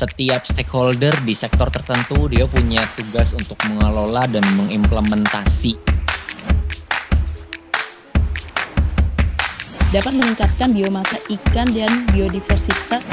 setiap 0.00 0.48
stakeholder 0.48 1.12
di 1.28 1.36
sektor 1.36 1.68
tertentu 1.68 2.32
dia 2.32 2.48
punya 2.48 2.80
tugas 2.96 3.36
untuk 3.36 3.60
mengelola 3.68 4.24
dan 4.32 4.40
mengimplementasi 4.56 5.76
dapat 9.92 10.16
meningkatkan 10.16 10.72
biomasa 10.72 11.20
ikan 11.28 11.68
dan 11.76 12.08
biodiversitas. 12.14 13.04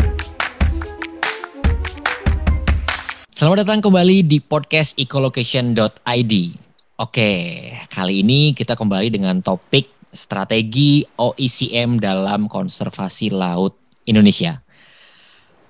Selamat 3.33 3.67
datang 3.67 3.81
kembali 3.83 4.23
di 4.23 4.37
podcast 4.39 4.95
ecolocation.id. 4.95 6.33
Oke, 7.01 7.31
kali 7.91 8.21
ini 8.23 8.53
kita 8.55 8.77
kembali 8.77 9.09
dengan 9.11 9.43
topik 9.43 9.89
strategi 10.13 11.03
OECM 11.17 11.97
dalam 11.99 12.45
konservasi 12.45 13.33
laut 13.33 13.75
Indonesia. 14.07 14.61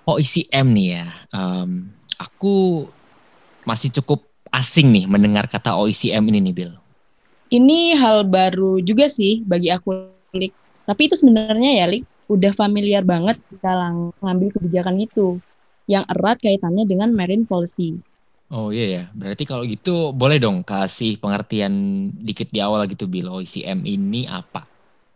OECM 0.07 0.71
nih 0.71 0.87
ya, 0.95 1.05
um, 1.35 1.91
aku 2.15 2.87
masih 3.67 3.91
cukup 3.99 4.23
asing 4.55 4.95
nih 4.95 5.03
mendengar 5.03 5.51
kata 5.51 5.75
OECM 5.75 6.23
ini 6.31 6.39
nih 6.47 6.55
Bill. 6.55 6.73
Ini 7.51 7.99
hal 7.99 8.23
baru 8.31 8.79
juga 8.79 9.11
sih 9.11 9.43
bagi 9.43 9.67
aku, 9.67 10.07
Lik. 10.31 10.55
Tapi 10.87 11.11
itu 11.11 11.19
sebenarnya 11.19 11.83
ya, 11.83 11.85
Lik, 11.91 12.07
udah 12.31 12.55
familiar 12.55 13.03
banget 13.03 13.35
kita 13.51 13.71
ngambil 14.23 14.49
kebijakan 14.55 14.95
itu 15.03 15.43
yang 15.91 16.07
erat 16.07 16.39
kaitannya 16.39 16.87
dengan 16.87 17.11
marine 17.11 17.43
policy. 17.43 17.99
Oh 18.47 18.71
iya 18.71 18.87
ya, 18.87 19.03
berarti 19.11 19.43
kalau 19.43 19.67
gitu 19.67 20.15
boleh 20.15 20.39
dong 20.39 20.63
kasih 20.63 21.19
pengertian 21.19 22.07
dikit 22.15 22.47
di 22.47 22.63
awal 22.63 22.87
gitu 22.87 23.11
Bill, 23.11 23.27
OECM 23.27 23.83
ini 23.83 24.23
apa? 24.23 24.63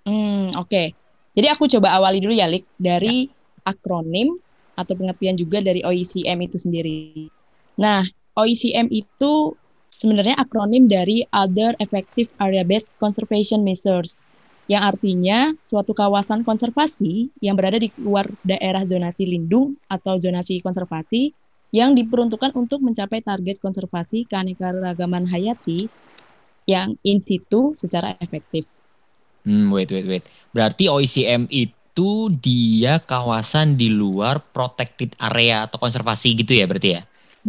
Hmm, 0.04 0.52
oke. 0.60 0.68
Okay. 0.68 0.92
Jadi 1.32 1.48
aku 1.48 1.72
coba 1.72 1.96
awali 1.96 2.20
dulu 2.20 2.36
ya, 2.36 2.52
Lik, 2.52 2.68
dari 2.76 3.32
ya. 3.32 3.72
akronim 3.72 4.36
atau 4.82 4.98
pengertian 4.98 5.38
juga 5.38 5.62
dari 5.62 5.86
OECM 5.86 6.38
itu 6.44 6.58
sendiri. 6.58 7.30
Nah, 7.78 8.04
OECM 8.36 8.90
itu 8.90 9.56
sebenarnya 9.94 10.36
akronim 10.42 10.90
dari 10.90 11.24
Other 11.30 11.78
Effective 11.78 12.28
Area 12.42 12.66
Based 12.66 12.90
Conservation 12.98 13.62
Measures 13.62 14.18
yang 14.72 14.88
artinya 14.88 15.52
suatu 15.68 15.92
kawasan 15.92 16.48
konservasi 16.48 17.28
yang 17.44 17.60
berada 17.60 17.76
di 17.76 17.92
luar 18.00 18.30
daerah 18.48 18.88
zonasi 18.88 19.28
lindung 19.28 19.76
atau 19.92 20.16
zonasi 20.16 20.64
konservasi 20.64 21.36
yang 21.76 21.92
diperuntukkan 21.96 22.56
untuk 22.56 22.80
mencapai 22.84 23.24
target 23.24 23.60
konservasi 23.60 24.28
keanekaragaman 24.28 25.28
hayati 25.28 25.92
yang 26.68 26.96
in 27.04 27.20
situ 27.20 27.76
secara 27.76 28.16
efektif. 28.24 28.64
Hmm, 29.44 29.74
wait, 29.74 29.90
wait, 29.90 30.06
wait. 30.06 30.24
Berarti 30.54 30.86
OECM 30.88 31.50
itu 31.50 31.81
itu 31.92 32.32
dia 32.40 33.04
kawasan 33.04 33.76
di 33.76 33.92
luar 33.92 34.40
protected 34.56 35.12
area 35.20 35.68
atau 35.68 35.76
konservasi 35.76 36.40
gitu 36.40 36.56
ya 36.56 36.64
berarti 36.64 36.90
ya? 36.96 37.02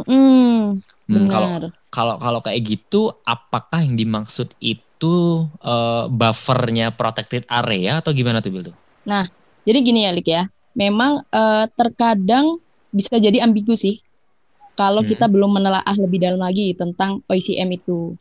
Hmm, 0.02 0.82
hmm 1.06 1.26
kalau 1.30 1.70
kalau 1.94 2.14
kalau 2.18 2.40
kayak 2.42 2.66
gitu, 2.66 3.14
apakah 3.22 3.86
yang 3.86 3.94
dimaksud 3.94 4.50
itu 4.58 5.46
uh, 5.62 6.10
buffernya 6.10 6.90
protected 6.90 7.46
area 7.46 8.02
atau 8.02 8.10
gimana 8.10 8.42
tuh 8.42 8.50
Bil 8.50 8.66
tuh? 8.66 8.76
Nah, 9.06 9.30
jadi 9.62 9.78
gini 9.78 10.02
ya 10.02 10.10
Lik 10.10 10.26
ya, 10.26 10.50
memang 10.74 11.22
uh, 11.30 11.70
terkadang 11.78 12.58
bisa 12.90 13.22
jadi 13.22 13.46
ambigu 13.46 13.78
sih 13.78 14.02
kalau 14.74 15.06
hmm. 15.06 15.10
kita 15.14 15.30
belum 15.30 15.54
menelaah 15.54 15.94
lebih 16.02 16.18
dalam 16.18 16.42
lagi 16.42 16.74
tentang 16.74 17.22
OICM 17.30 17.70
itu. 17.78 18.18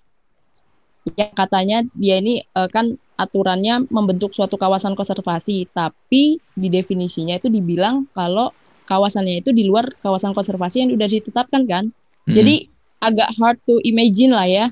Ya 1.17 1.33
katanya 1.33 1.81
dia 1.97 2.21
ini 2.21 2.45
uh, 2.53 2.69
kan 2.69 2.93
aturannya 3.21 3.85
membentuk 3.93 4.33
suatu 4.33 4.57
kawasan 4.57 4.97
konservasi, 4.97 5.69
tapi 5.69 6.41
di 6.57 6.67
definisinya 6.73 7.37
itu 7.37 7.47
dibilang 7.53 8.09
kalau 8.17 8.49
kawasannya 8.89 9.45
itu 9.45 9.53
di 9.53 9.69
luar 9.69 9.93
kawasan 10.01 10.33
konservasi 10.33 10.83
yang 10.83 10.91
sudah 10.97 11.07
ditetapkan 11.07 11.63
kan. 11.69 11.83
Hmm. 12.25 12.33
Jadi 12.33 12.65
agak 13.01 13.29
hard 13.37 13.57
to 13.69 13.77
imagine 13.85 14.33
lah 14.33 14.49
ya. 14.49 14.65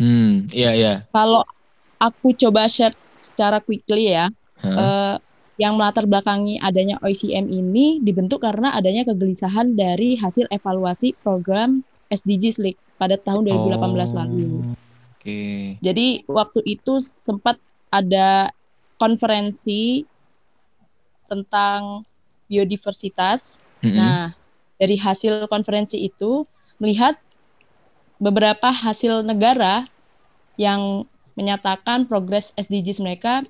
Hmm, 0.00 0.48
iya 0.50 0.62
yeah, 0.64 0.72
iya. 0.72 0.84
Yeah. 0.84 0.96
Kalau 1.12 1.44
aku 2.00 2.32
coba 2.34 2.66
share 2.72 2.96
secara 3.20 3.60
quickly 3.60 4.16
ya, 4.16 4.32
huh? 4.64 4.66
uh, 4.66 5.14
yang 5.60 5.76
melatar 5.76 6.08
belakangi 6.08 6.56
adanya 6.56 6.96
OICM 7.04 7.52
ini 7.52 8.00
dibentuk 8.00 8.40
karena 8.40 8.72
adanya 8.72 9.04
kegelisahan 9.04 9.76
dari 9.76 10.16
hasil 10.16 10.48
evaluasi 10.48 11.12
program 11.20 11.84
SDGs 12.08 12.56
League 12.64 12.80
pada 12.96 13.20
tahun 13.20 13.44
2018 13.44 13.76
oh, 13.76 13.92
lalu. 14.16 14.50
Oke. 14.72 15.20
Okay. 15.20 15.60
Jadi 15.84 16.24
waktu 16.24 16.60
itu 16.64 17.04
sempat 17.04 17.60
ada 17.90 18.54
konferensi 18.96 20.06
tentang 21.26 22.06
biodiversitas. 22.46 23.58
Mm 23.82 23.86
-hmm. 23.86 23.96
Nah, 23.98 24.22
dari 24.78 24.96
hasil 24.98 25.46
konferensi 25.46 25.98
itu 26.02 26.46
melihat 26.80 27.18
beberapa 28.18 28.70
hasil 28.70 29.22
negara 29.22 29.84
yang 30.58 31.04
menyatakan 31.38 32.04
progres 32.04 32.52
SDGs 32.58 33.00
mereka 33.00 33.46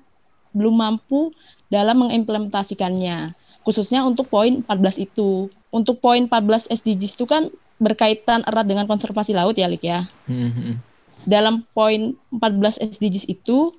belum 0.53 0.77
mampu 0.77 1.33
dalam 1.71 2.07
mengimplementasikannya. 2.07 3.33
Khususnya 3.65 4.03
untuk 4.03 4.27
poin 4.27 4.63
14 4.63 5.07
itu. 5.07 5.47
Untuk 5.71 6.03
poin 6.03 6.27
14 6.27 6.67
SDGs 6.67 7.15
itu 7.15 7.25
kan 7.27 7.47
berkaitan 7.81 8.43
erat 8.45 8.67
dengan 8.67 8.85
konservasi 8.85 9.33
laut 9.33 9.55
ya, 9.55 9.67
Lik 9.71 9.83
ya. 9.83 10.05
Mm 10.27 10.49
-hmm. 10.51 10.73
Dalam 11.25 11.63
poin 11.71 12.15
14 12.33 12.81
SDGs 12.95 13.29
itu 13.29 13.73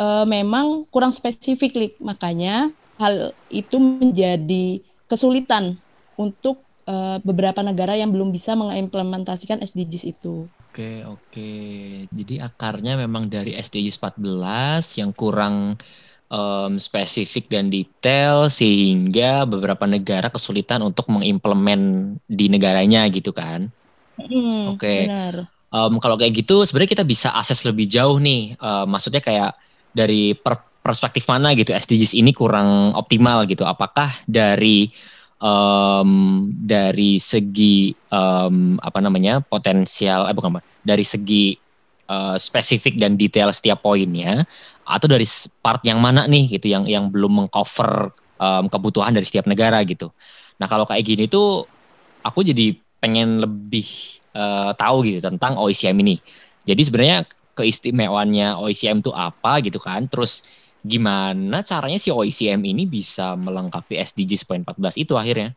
uh, 0.00 0.24
memang 0.24 0.88
kurang 0.88 1.12
spesifik, 1.12 1.76
Lik. 1.76 1.94
makanya 2.00 2.72
hal 2.96 3.36
itu 3.52 3.76
menjadi 3.76 4.80
kesulitan 5.04 5.76
untuk 6.16 6.64
uh, 6.88 7.20
beberapa 7.20 7.60
negara 7.60 7.96
yang 7.96 8.12
belum 8.12 8.32
bisa 8.32 8.56
mengimplementasikan 8.56 9.60
SDGs 9.60 10.04
itu. 10.16 10.48
Oke, 10.70 11.02
oke. 11.02 11.52
Jadi 12.08 12.38
akarnya 12.38 12.94
memang 12.94 13.26
dari 13.26 13.52
SDGs 13.58 13.98
14 13.98 15.02
yang 15.02 15.10
kurang 15.10 15.74
um, 16.30 16.78
spesifik 16.78 17.50
dan 17.50 17.68
detail 17.74 18.46
sehingga 18.46 19.44
beberapa 19.50 19.84
negara 19.90 20.30
kesulitan 20.30 20.86
untuk 20.86 21.10
mengimplement 21.10 22.16
di 22.30 22.46
negaranya 22.46 23.10
gitu 23.10 23.34
kan. 23.34 23.66
Hmm, 24.14 24.78
oke. 24.78 25.10
Um, 25.70 25.98
kalau 25.98 26.14
kayak 26.18 26.38
gitu 26.38 26.62
sebenarnya 26.62 27.02
kita 27.02 27.04
bisa 27.06 27.34
akses 27.34 27.66
lebih 27.66 27.90
jauh 27.90 28.22
nih. 28.22 28.54
Uh, 28.62 28.86
maksudnya 28.86 29.18
kayak 29.18 29.58
dari 29.92 30.34
per 30.34 30.70
perspektif 30.80 31.28
mana 31.28 31.52
gitu 31.52 31.76
SDGs 31.76 32.16
ini 32.16 32.32
kurang 32.32 32.96
optimal 32.96 33.44
gitu? 33.44 33.68
Apakah 33.68 34.08
dari 34.24 34.88
um, 35.40 36.46
dari 36.52 37.20
segi 37.20 37.92
um, 38.12 38.80
apa 38.80 38.98
namanya 39.02 39.44
potensial 39.44 40.28
eh 40.28 40.34
bukan 40.36 40.60
dari 40.84 41.04
segi 41.04 41.56
uh, 42.08 42.36
spesifik 42.40 42.96
dan 42.96 43.16
detail 43.20 43.52
setiap 43.52 43.84
poinnya 43.84 44.44
atau 44.88 45.06
dari 45.06 45.28
part 45.60 45.84
yang 45.84 46.00
mana 46.00 46.24
nih 46.26 46.58
gitu 46.58 46.72
yang 46.72 46.88
yang 46.88 47.12
belum 47.12 47.44
mengcover 47.44 48.10
um, 48.40 48.66
kebutuhan 48.72 49.12
dari 49.12 49.26
setiap 49.28 49.44
negara 49.44 49.84
gitu. 49.84 50.12
Nah 50.60 50.66
kalau 50.68 50.84
kayak 50.88 51.04
gini 51.04 51.24
tuh 51.28 51.64
aku 52.24 52.44
jadi 52.44 52.76
pengen 53.00 53.40
lebih 53.40 53.86
uh, 54.36 54.76
tahu 54.76 55.08
gitu 55.08 55.24
tentang 55.24 55.56
OECM 55.56 55.96
ini. 56.04 56.16
Jadi 56.68 56.82
sebenarnya 56.84 57.24
keistimewaannya 57.58 58.58
OECM 58.60 59.02
itu 59.02 59.12
apa 59.14 59.62
gitu 59.64 59.78
kan. 59.82 60.06
Terus 60.10 60.46
gimana 60.80 61.60
caranya 61.60 62.00
si 62.00 62.08
OECM 62.08 62.64
ini 62.64 62.88
bisa 62.88 63.36
melengkapi 63.36 64.00
SDGs 64.00 64.48
poin 64.48 64.64
14 64.64 64.96
itu 64.96 65.14
akhirnya. 65.16 65.52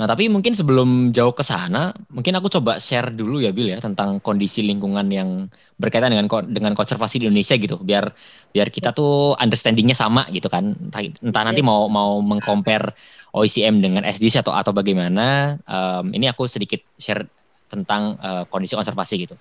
Nah, 0.00 0.08
tapi 0.08 0.32
mungkin 0.32 0.56
sebelum 0.56 1.12
jauh 1.12 1.36
ke 1.36 1.44
sana, 1.44 1.92
mungkin 2.08 2.32
aku 2.32 2.48
coba 2.48 2.80
share 2.80 3.12
dulu 3.12 3.44
ya 3.44 3.52
Bill 3.52 3.68
ya 3.68 3.84
tentang 3.84 4.16
kondisi 4.24 4.64
lingkungan 4.64 5.12
yang 5.12 5.52
berkaitan 5.76 6.16
dengan 6.16 6.24
dengan 6.48 6.72
konservasi 6.72 7.20
di 7.20 7.28
Indonesia 7.28 7.52
gitu, 7.60 7.76
biar 7.76 8.08
biar 8.56 8.72
kita 8.72 8.96
tuh 8.96 9.36
understandingnya 9.36 9.92
sama 9.92 10.24
gitu 10.32 10.48
kan. 10.48 10.72
Entah, 10.72 11.04
entah 11.04 11.42
nanti 11.44 11.60
iya. 11.60 11.68
mau 11.68 11.84
mau 11.92 12.16
mengcompare 12.24 12.96
OECM 13.36 13.84
dengan 13.84 14.08
SDGs 14.08 14.40
atau 14.40 14.56
atau 14.56 14.72
bagaimana. 14.72 15.60
Um, 15.68 16.16
ini 16.16 16.32
aku 16.32 16.48
sedikit 16.48 16.80
share 16.96 17.28
tentang 17.70 18.18
uh, 18.18 18.42
kondisi 18.50 18.74
konservasi 18.74 19.14
gitu. 19.30 19.38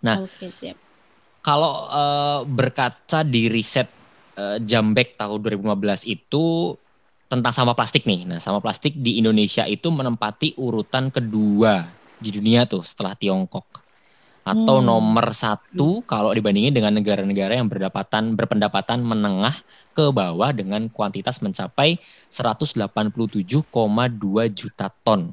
Nah, 0.00 0.24
okay, 0.24 0.48
siap. 0.52 0.76
kalau 1.44 1.86
uh, 1.92 2.40
berkaca 2.48 3.20
di 3.24 3.52
riset 3.52 3.88
uh, 4.40 4.56
Jambek 4.60 5.20
tahun 5.20 5.40
2015 5.44 6.08
itu 6.08 6.76
tentang 7.28 7.52
sampah 7.52 7.76
plastik 7.76 8.04
nih. 8.08 8.28
Nah, 8.28 8.38
sampah 8.40 8.64
plastik 8.64 8.96
di 8.96 9.20
Indonesia 9.20 9.64
itu 9.68 9.88
menempati 9.88 10.56
urutan 10.60 11.08
kedua 11.12 11.88
di 12.20 12.30
dunia 12.32 12.64
tuh 12.64 12.84
setelah 12.84 13.16
Tiongkok. 13.16 13.64
Atau 14.44 14.84
hmm. 14.84 14.84
nomor 14.84 15.32
satu 15.32 16.04
kalau 16.04 16.28
dibandingin 16.36 16.76
dengan 16.76 16.92
negara-negara 17.00 17.56
yang 17.56 17.72
berdapatan 17.72 18.36
berpendapatan 18.36 19.00
menengah 19.00 19.56
ke 19.96 20.12
bawah 20.12 20.52
dengan 20.52 20.92
kuantitas 20.92 21.40
mencapai 21.40 21.96
187,2 22.28 22.92
juta 24.52 24.92
ton 25.00 25.32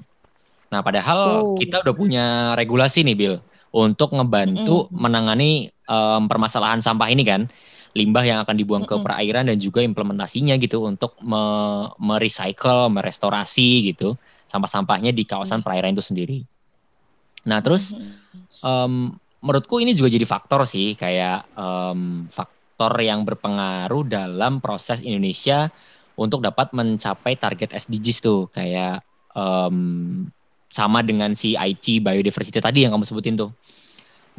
Nah, 0.71 0.79
padahal 0.79 1.19
oh. 1.43 1.59
kita 1.59 1.83
udah 1.83 1.95
punya 1.95 2.25
regulasi 2.55 3.03
nih, 3.03 3.15
Bill, 3.15 3.35
untuk 3.75 4.15
ngebantu 4.15 4.87
mm 4.87 4.89
-hmm. 4.89 4.97
menangani 4.97 5.51
um, 5.87 6.31
permasalahan 6.31 6.79
sampah 6.79 7.11
ini 7.11 7.23
kan. 7.27 7.51
limbah 7.91 8.23
yang 8.23 8.39
akan 8.47 8.55
dibuang 8.55 8.87
ke 8.87 8.95
perairan 9.03 9.51
dan 9.51 9.59
juga 9.59 9.83
implementasinya 9.83 10.55
gitu 10.63 10.87
untuk 10.87 11.19
me 11.19 11.43
merecycle, 11.99 12.87
merestorasi 12.87 13.91
gitu 13.91 14.15
sampah-sampahnya 14.51 15.15
di 15.15 15.23
kawasan 15.23 15.63
perairan 15.63 15.95
itu 15.95 16.03
sendiri. 16.03 16.39
Nah 17.47 17.63
terus 17.63 17.95
um, 18.59 19.15
menurutku 19.39 19.79
ini 19.79 19.95
juga 19.95 20.11
jadi 20.11 20.27
faktor 20.27 20.67
sih 20.67 20.93
kayak 20.99 21.47
um, 21.55 22.27
faktor 22.27 22.93
yang 22.99 23.23
berpengaruh 23.23 24.03
dalam 24.05 24.59
proses 24.59 24.99
Indonesia 24.99 25.71
untuk 26.19 26.43
dapat 26.43 26.75
mencapai 26.75 27.39
target 27.39 27.71
SDGs 27.71 28.19
tuh 28.21 28.51
kayak 28.51 29.01
um, 29.33 30.27
sama 30.71 31.03
dengan 31.03 31.35
si 31.35 31.53
IT 31.53 31.99
biodiversity 32.01 32.63
tadi 32.63 32.87
yang 32.87 32.95
kamu 32.95 33.03
sebutin 33.03 33.35
tuh. 33.35 33.51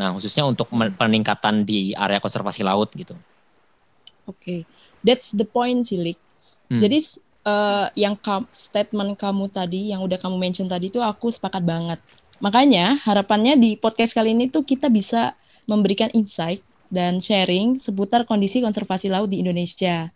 Nah 0.01 0.17
khususnya 0.17 0.49
untuk 0.49 0.73
peningkatan 0.73 1.69
di 1.69 1.93
area 1.93 2.19
konservasi 2.19 2.65
laut 2.65 2.89
gitu. 2.97 3.13
Oke, 4.25 4.39
okay. 4.39 4.61
that's 5.05 5.31
the 5.37 5.45
point 5.45 5.85
sih, 5.85 6.01
Hmm. 6.73 6.81
Jadi 6.81 7.05
uh, 7.45 7.93
yang 7.93 8.17
statement 8.49 9.21
kamu 9.21 9.53
tadi, 9.53 9.93
yang 9.93 10.01
udah 10.01 10.17
kamu 10.17 10.41
mention 10.41 10.71
tadi 10.73 10.89
itu 10.89 11.05
aku 11.05 11.29
sepakat 11.29 11.61
banget. 11.61 12.01
Makanya 12.41 12.97
harapannya 13.05 13.61
di 13.61 13.77
podcast 13.77 14.17
kali 14.17 14.33
ini 14.33 14.49
tuh 14.49 14.65
kita 14.65 14.89
bisa 14.89 15.37
memberikan 15.69 16.09
insight 16.17 16.65
dan 16.89 17.21
sharing 17.21 17.77
seputar 17.77 18.25
kondisi 18.25 18.65
konservasi 18.65 19.13
laut 19.13 19.29
di 19.29 19.45
Indonesia 19.45 20.09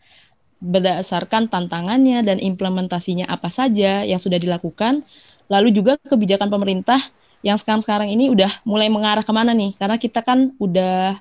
berdasarkan 0.57 1.53
tantangannya 1.53 2.25
dan 2.25 2.41
implementasinya 2.41 3.29
apa 3.29 3.53
saja 3.53 4.03
yang 4.09 4.17
sudah 4.17 4.41
dilakukan, 4.41 5.05
lalu 5.47 5.75
juga 5.75 5.99
kebijakan 6.01 6.51
pemerintah 6.51 6.99
yang 7.45 7.61
sekarang-sekarang 7.61 8.11
ini 8.11 8.33
udah 8.33 8.51
mulai 8.67 8.91
mengarah 8.91 9.23
ke 9.23 9.33
mana 9.35 9.55
nih? 9.55 9.75
Karena 9.79 9.97
kita 10.01 10.23
kan 10.25 10.51
udah 10.59 11.19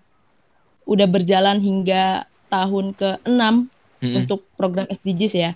udah 0.85 1.07
berjalan 1.09 1.57
hingga 1.61 2.25
tahun 2.49 2.93
ke-6 2.93 3.29
mm 3.29 3.57
-hmm. 4.01 4.13
untuk 4.21 4.45
program 4.57 4.85
SDGs 4.89 5.33
ya. 5.33 5.51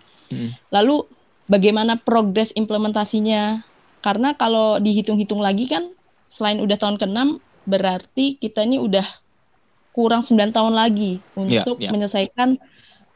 Lalu 0.69 1.05
bagaimana 1.49 1.97
progres 1.97 2.53
implementasinya? 2.53 3.65
Karena 3.99 4.31
kalau 4.37 4.79
dihitung-hitung 4.79 5.43
lagi 5.43 5.67
kan 5.67 5.83
selain 6.31 6.61
udah 6.63 6.77
tahun 6.79 7.01
ke-6 7.01 7.41
berarti 7.67 8.39
kita 8.39 8.63
ini 8.63 8.79
udah 8.79 9.03
kurang 9.91 10.23
9 10.23 10.55
tahun 10.55 10.73
lagi 10.77 11.19
iya, 11.19 11.35
untuk 11.35 11.75
yeah, 11.81 11.89
yeah. 11.89 11.91
menyelesaikan 11.91 12.49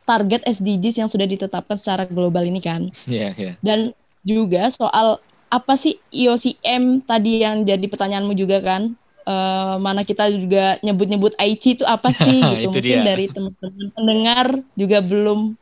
target 0.03 0.43
SDGs 0.43 0.99
yang 0.99 1.09
sudah 1.09 1.23
ditetapkan 1.23 1.79
secara 1.79 2.03
global 2.03 2.43
ini 2.43 2.59
kan. 2.59 2.91
Yeah, 3.07 3.31
yeah. 3.39 3.55
Dan 3.63 3.95
juga 4.27 4.67
soal 4.67 5.23
apa 5.53 5.77
sih 5.77 6.01
IOCM 6.09 7.05
tadi 7.05 7.45
yang 7.45 7.61
jadi 7.61 7.85
pertanyaanmu 7.85 8.33
juga 8.33 8.57
kan? 8.65 8.97
Uh, 9.23 9.79
mana 9.79 10.03
kita 10.03 10.27
juga 10.27 10.75
nyebut-nyebut 10.83 11.31
IT 11.39 11.79
itu 11.79 11.85
apa 11.85 12.09
sih 12.25 12.41
gitu. 12.65 12.73
Mungkin 12.73 12.99
dia. 12.99 13.05
dari 13.05 13.25
teman-teman 13.29 13.87
pendengar 13.93 14.47
juga 14.73 14.99
belum 14.99 15.55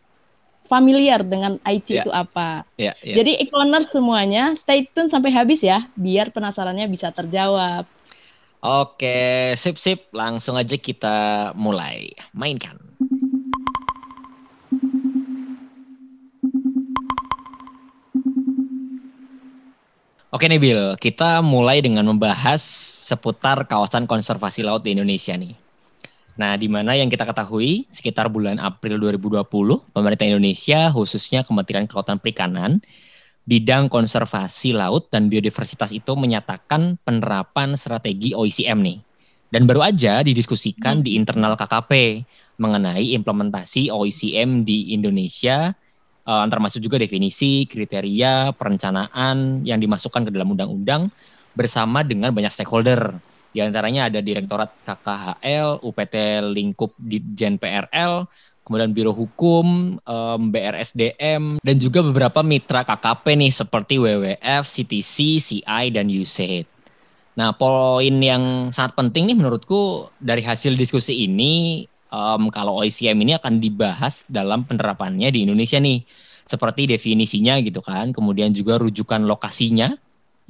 familiar 0.71 1.19
dengan 1.27 1.59
IT 1.67 1.91
yeah. 1.91 1.99
itu 1.99 2.11
apa. 2.15 2.63
Yeah, 2.79 2.95
yeah. 3.03 3.19
Jadi 3.19 3.43
Econer 3.43 3.83
semuanya 3.83 4.55
stay 4.55 4.87
tune 4.87 5.11
sampai 5.11 5.35
habis 5.35 5.59
ya, 5.59 5.83
biar 5.99 6.31
penasarannya 6.31 6.87
bisa 6.87 7.11
terjawab. 7.11 7.83
Oke, 8.61 9.51
sip 9.59 9.75
sip, 9.75 10.07
langsung 10.15 10.55
aja 10.55 10.77
kita 10.79 11.51
mulai 11.59 12.15
mainkan. 12.31 12.79
Oke 20.31 20.47
nih 20.47 20.63
Bill, 20.63 20.95
kita 20.95 21.43
mulai 21.43 21.83
dengan 21.83 22.07
membahas 22.07 22.63
seputar 23.03 23.67
kawasan 23.67 24.07
konservasi 24.07 24.63
laut 24.63 24.79
di 24.79 24.95
Indonesia 24.95 25.35
nih. 25.35 25.51
Nah, 26.39 26.55
di 26.55 26.71
mana 26.71 26.95
yang 26.95 27.11
kita 27.11 27.27
ketahui 27.27 27.83
sekitar 27.91 28.31
bulan 28.31 28.55
April 28.55 28.95
2020, 28.95 29.43
pemerintah 29.91 30.23
Indonesia 30.23 30.87
khususnya 30.95 31.43
Kementerian 31.43 31.83
Kelautan 31.83 32.15
Perikanan 32.15 32.79
bidang 33.43 33.91
konservasi 33.91 34.71
laut 34.71 35.11
dan 35.11 35.27
biodiversitas 35.27 35.91
itu 35.91 36.15
menyatakan 36.15 36.95
penerapan 37.03 37.75
strategi 37.75 38.31
OICM 38.31 38.79
nih. 38.87 39.03
Dan 39.51 39.67
baru 39.67 39.83
aja 39.83 40.23
didiskusikan 40.23 41.03
hmm. 41.03 41.05
di 41.11 41.19
internal 41.19 41.59
KKP 41.59 42.23
mengenai 42.55 43.11
implementasi 43.19 43.91
OICM 43.91 44.63
di 44.63 44.95
Indonesia 44.95 45.75
uh, 46.25 46.45
termasuk 46.47 46.83
juga 46.83 47.01
definisi, 47.01 47.65
kriteria, 47.65 48.53
perencanaan 48.57 49.65
yang 49.65 49.77
dimasukkan 49.77 50.27
ke 50.27 50.31
dalam 50.33 50.53
undang-undang 50.53 51.09
bersama 51.55 52.01
dengan 52.01 52.31
banyak 52.31 52.51
stakeholder 52.51 53.15
di 53.51 53.59
antaranya 53.59 54.07
ada 54.07 54.23
Direktorat 54.23 54.71
KKHL, 54.87 55.83
UPT 55.83 56.15
Lingkup 56.55 56.95
Ditjen 56.95 57.59
PRL, 57.59 58.23
kemudian 58.63 58.95
Biro 58.95 59.11
Hukum, 59.11 59.99
um, 59.99 60.41
BRSDM, 60.47 61.59
dan 61.59 61.75
juga 61.75 61.99
beberapa 61.99 62.39
mitra 62.39 62.87
KKP 62.87 63.25
nih 63.35 63.51
seperti 63.51 63.99
WWF, 63.99 64.63
CTC, 64.63 65.15
CI, 65.43 65.83
dan 65.91 66.07
USAID. 66.07 66.63
Nah, 67.35 67.51
poin 67.55 68.15
yang 68.23 68.71
sangat 68.71 68.95
penting 68.95 69.27
nih 69.27 69.35
menurutku 69.35 70.07
dari 70.23 70.39
hasil 70.39 70.79
diskusi 70.79 71.27
ini, 71.27 71.83
um, 72.11 72.51
kalau 72.53 72.83
OICM 72.83 73.17
ini 73.23 73.33
akan 73.39 73.57
dibahas 73.57 74.27
dalam 74.27 74.67
penerapannya 74.67 75.31
di 75.31 75.47
Indonesia 75.47 75.79
nih. 75.79 76.03
Seperti 76.45 76.83
definisinya 76.83 77.55
gitu 77.63 77.79
kan, 77.79 78.11
kemudian 78.11 78.51
juga 78.51 78.75
rujukan 78.75 79.23
lokasinya, 79.23 79.95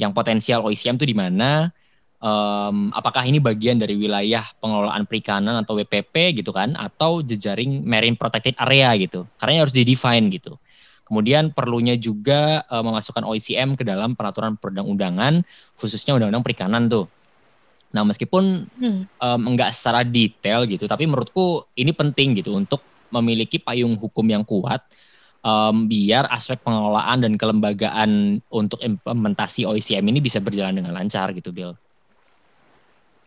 yang 0.01 0.17
potensial 0.17 0.65
OICM 0.65 0.97
itu 0.97 1.05
di 1.05 1.13
mana, 1.13 1.69
um, 2.17 2.89
apakah 2.89 3.21
ini 3.21 3.37
bagian 3.37 3.77
dari 3.77 3.93
wilayah 3.93 4.41
pengelolaan 4.57 5.05
perikanan 5.05 5.61
atau 5.61 5.77
WPP 5.77 6.41
gitu 6.41 6.49
kan. 6.49 6.73
Atau 6.73 7.21
jejaring 7.21 7.85
marine 7.85 8.17
protected 8.17 8.57
area 8.57 8.97
gitu. 8.97 9.29
Karena 9.37 9.61
harus 9.61 9.77
didefine 9.77 10.33
gitu. 10.33 10.57
Kemudian 11.05 11.51
perlunya 11.51 11.99
juga 11.99 12.63
uh, 12.71 12.81
memasukkan 12.81 13.27
OICM 13.27 13.75
ke 13.75 13.83
dalam 13.83 14.15
peraturan 14.15 14.55
perundang-undangan 14.55 15.43
khususnya 15.75 16.15
undang-undang 16.15 16.39
perikanan 16.39 16.87
tuh 16.87 17.11
nah 17.91 18.07
meskipun 18.07 18.67
hmm. 18.67 19.01
um, 19.19 19.41
enggak 19.51 19.75
secara 19.75 20.07
detail 20.07 20.63
gitu 20.63 20.88
tapi 20.88 21.03
menurutku 21.07 21.67
ini 21.75 21.91
penting 21.91 22.39
gitu 22.39 22.55
untuk 22.55 22.79
memiliki 23.11 23.59
payung 23.59 23.99
hukum 23.99 24.23
yang 24.31 24.47
kuat 24.47 24.79
um, 25.45 25.89
biar 25.89 26.29
aspek 26.29 26.61
pengelolaan 26.61 27.21
dan 27.21 27.33
kelembagaan 27.35 28.39
untuk 28.49 28.79
implementasi 28.81 29.65
OICM 29.67 30.05
ini 30.09 30.19
bisa 30.21 30.39
berjalan 30.39 30.77
dengan 30.77 30.95
lancar 30.95 31.33
gitu 31.35 31.51
Bill. 31.51 31.73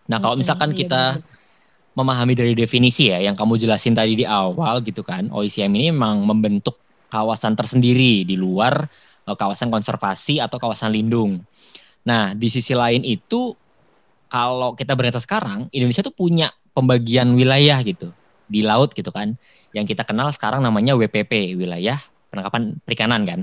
Nah, 0.05 0.21
kalau 0.21 0.37
misalkan 0.37 0.77
iya, 0.77 0.85
kita 0.85 1.03
memahami 1.95 2.35
dari 2.35 2.53
definisi 2.53 3.09
ya 3.09 3.23
yang 3.23 3.39
kamu 3.39 3.57
jelasin 3.57 3.95
tadi 3.95 4.19
di 4.19 4.27
awal 4.27 4.83
gitu 4.85 5.01
kan, 5.01 5.31
OICM 5.33 5.73
ini 5.75 5.87
memang 5.95 6.27
membentuk 6.27 6.77
kawasan 7.09 7.55
tersendiri 7.55 8.27
di 8.27 8.35
luar 8.35 8.85
uh, 9.29 9.37
kawasan 9.37 9.71
konservasi 9.71 10.43
atau 10.43 10.59
kawasan 10.59 10.93
lindung. 10.93 11.41
Nah, 12.05 12.37
di 12.37 12.53
sisi 12.53 12.77
lain 12.77 13.01
itu 13.01 13.57
kalau 14.35 14.75
kita 14.75 14.99
berkata 14.99 15.23
sekarang, 15.23 15.71
Indonesia 15.71 16.03
tuh 16.03 16.11
punya 16.11 16.51
pembagian 16.75 17.39
wilayah 17.39 17.79
gitu 17.87 18.11
di 18.51 18.67
laut 18.67 18.91
gitu 18.91 19.15
kan, 19.15 19.39
yang 19.71 19.87
kita 19.87 20.03
kenal 20.03 20.27
sekarang 20.35 20.59
namanya 20.59 20.99
WPP, 20.99 21.55
wilayah 21.55 22.03
penangkapan 22.35 22.75
perikanan 22.83 23.23
kan, 23.23 23.41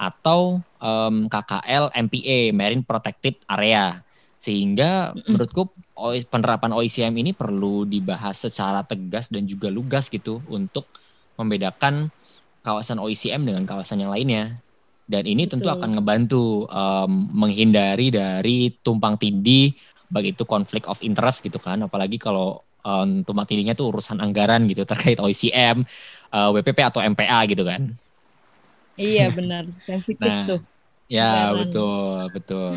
atau 0.00 0.56
um, 0.80 1.28
KKL 1.28 1.92
MPA, 1.92 2.56
Marine 2.56 2.80
Protected 2.80 3.36
Area. 3.44 4.00
Sehingga 4.40 5.12
mm. 5.12 5.36
menurutku 5.36 5.68
penerapan 6.32 6.72
OICM 6.72 7.12
ini 7.20 7.36
perlu 7.36 7.84
dibahas 7.84 8.40
secara 8.40 8.88
tegas 8.88 9.28
dan 9.28 9.44
juga 9.44 9.68
lugas 9.68 10.08
gitu 10.08 10.40
untuk 10.48 10.88
membedakan 11.36 12.08
kawasan 12.64 12.96
OICM 13.04 13.44
dengan 13.44 13.68
kawasan 13.68 14.00
yang 14.00 14.08
lainnya. 14.08 14.64
Dan 15.06 15.28
ini 15.28 15.44
Betul. 15.44 15.60
tentu 15.60 15.68
akan 15.70 15.90
ngebantu 16.00 16.66
um, 16.66 17.30
menghindari 17.36 18.10
dari 18.10 18.74
tumpang 18.80 19.20
tindih 19.20 19.76
baik 20.08 20.38
itu 20.38 20.44
konflik 20.46 20.86
of 20.86 21.02
interest 21.02 21.42
gitu 21.42 21.58
kan 21.58 21.82
apalagi 21.82 22.16
kalau 22.20 22.66
um, 22.86 23.26
tumpang 23.26 23.46
tindihnya 23.50 23.74
tuh 23.74 23.90
urusan 23.90 24.22
anggaran 24.22 24.70
gitu 24.70 24.86
terkait 24.90 25.18
OICM, 25.18 25.82
uh, 26.30 26.54
WPP 26.54 26.78
atau 26.86 27.02
MPA 27.02 27.42
gitu 27.50 27.66
kan. 27.66 27.90
Iya 28.96 29.28
benar, 29.34 29.68
sensitif 29.84 30.22
nah, 30.22 30.46
tuh. 30.46 30.60
Ya 31.10 31.50
anggaran. 31.50 31.58
betul 31.66 32.18
betul. 32.32 32.72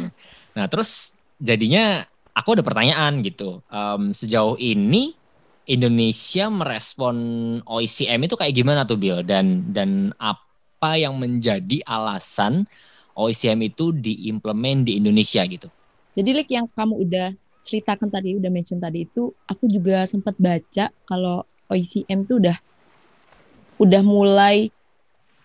Nah 0.57 0.65
terus 0.67 1.13
jadinya 1.39 2.03
aku 2.33 2.57
ada 2.57 2.65
pertanyaan 2.65 3.21
gitu. 3.24 3.62
Um, 3.69 4.12
sejauh 4.12 4.57
ini 4.59 5.15
Indonesia 5.69 6.50
merespon 6.50 7.15
OICM 7.63 8.25
itu 8.25 8.36
kayak 8.36 8.57
gimana 8.57 8.89
tuh 8.89 8.98
Bill 8.98 9.21
dan 9.21 9.69
dan 9.69 10.12
apa 10.17 10.98
yang 10.98 11.21
menjadi 11.21 11.86
alasan 11.86 12.65
OICM 13.13 13.69
itu 13.69 13.93
diimplement 13.93 14.83
di 14.83 14.98
Indonesia 14.98 15.45
gitu? 15.45 15.69
Jadi 16.20 16.30
like 16.36 16.52
yang 16.52 16.68
kamu 16.68 17.08
udah 17.08 17.32
ceritakan 17.64 18.12
tadi, 18.12 18.36
udah 18.36 18.52
mention 18.52 18.84
tadi 18.84 19.08
itu, 19.08 19.32
aku 19.48 19.72
juga 19.72 20.04
sempat 20.04 20.36
baca 20.36 20.92
kalau 21.08 21.48
OICM 21.72 22.28
itu 22.28 22.44
udah 22.44 22.58
udah 23.80 24.02
mulai 24.04 24.68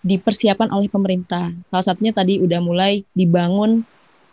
dipersiapkan 0.02 0.68
oleh 0.74 0.90
pemerintah. 0.90 1.54
Salah 1.70 1.86
satunya 1.86 2.10
tadi 2.10 2.42
udah 2.42 2.58
mulai 2.58 3.06
dibangun 3.14 3.86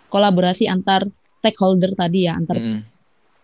kolaborasi 0.10 0.66
antar 0.66 1.06
stakeholder 1.38 1.94
tadi 1.94 2.26
ya 2.26 2.36
antar 2.36 2.58
hmm. 2.58 2.82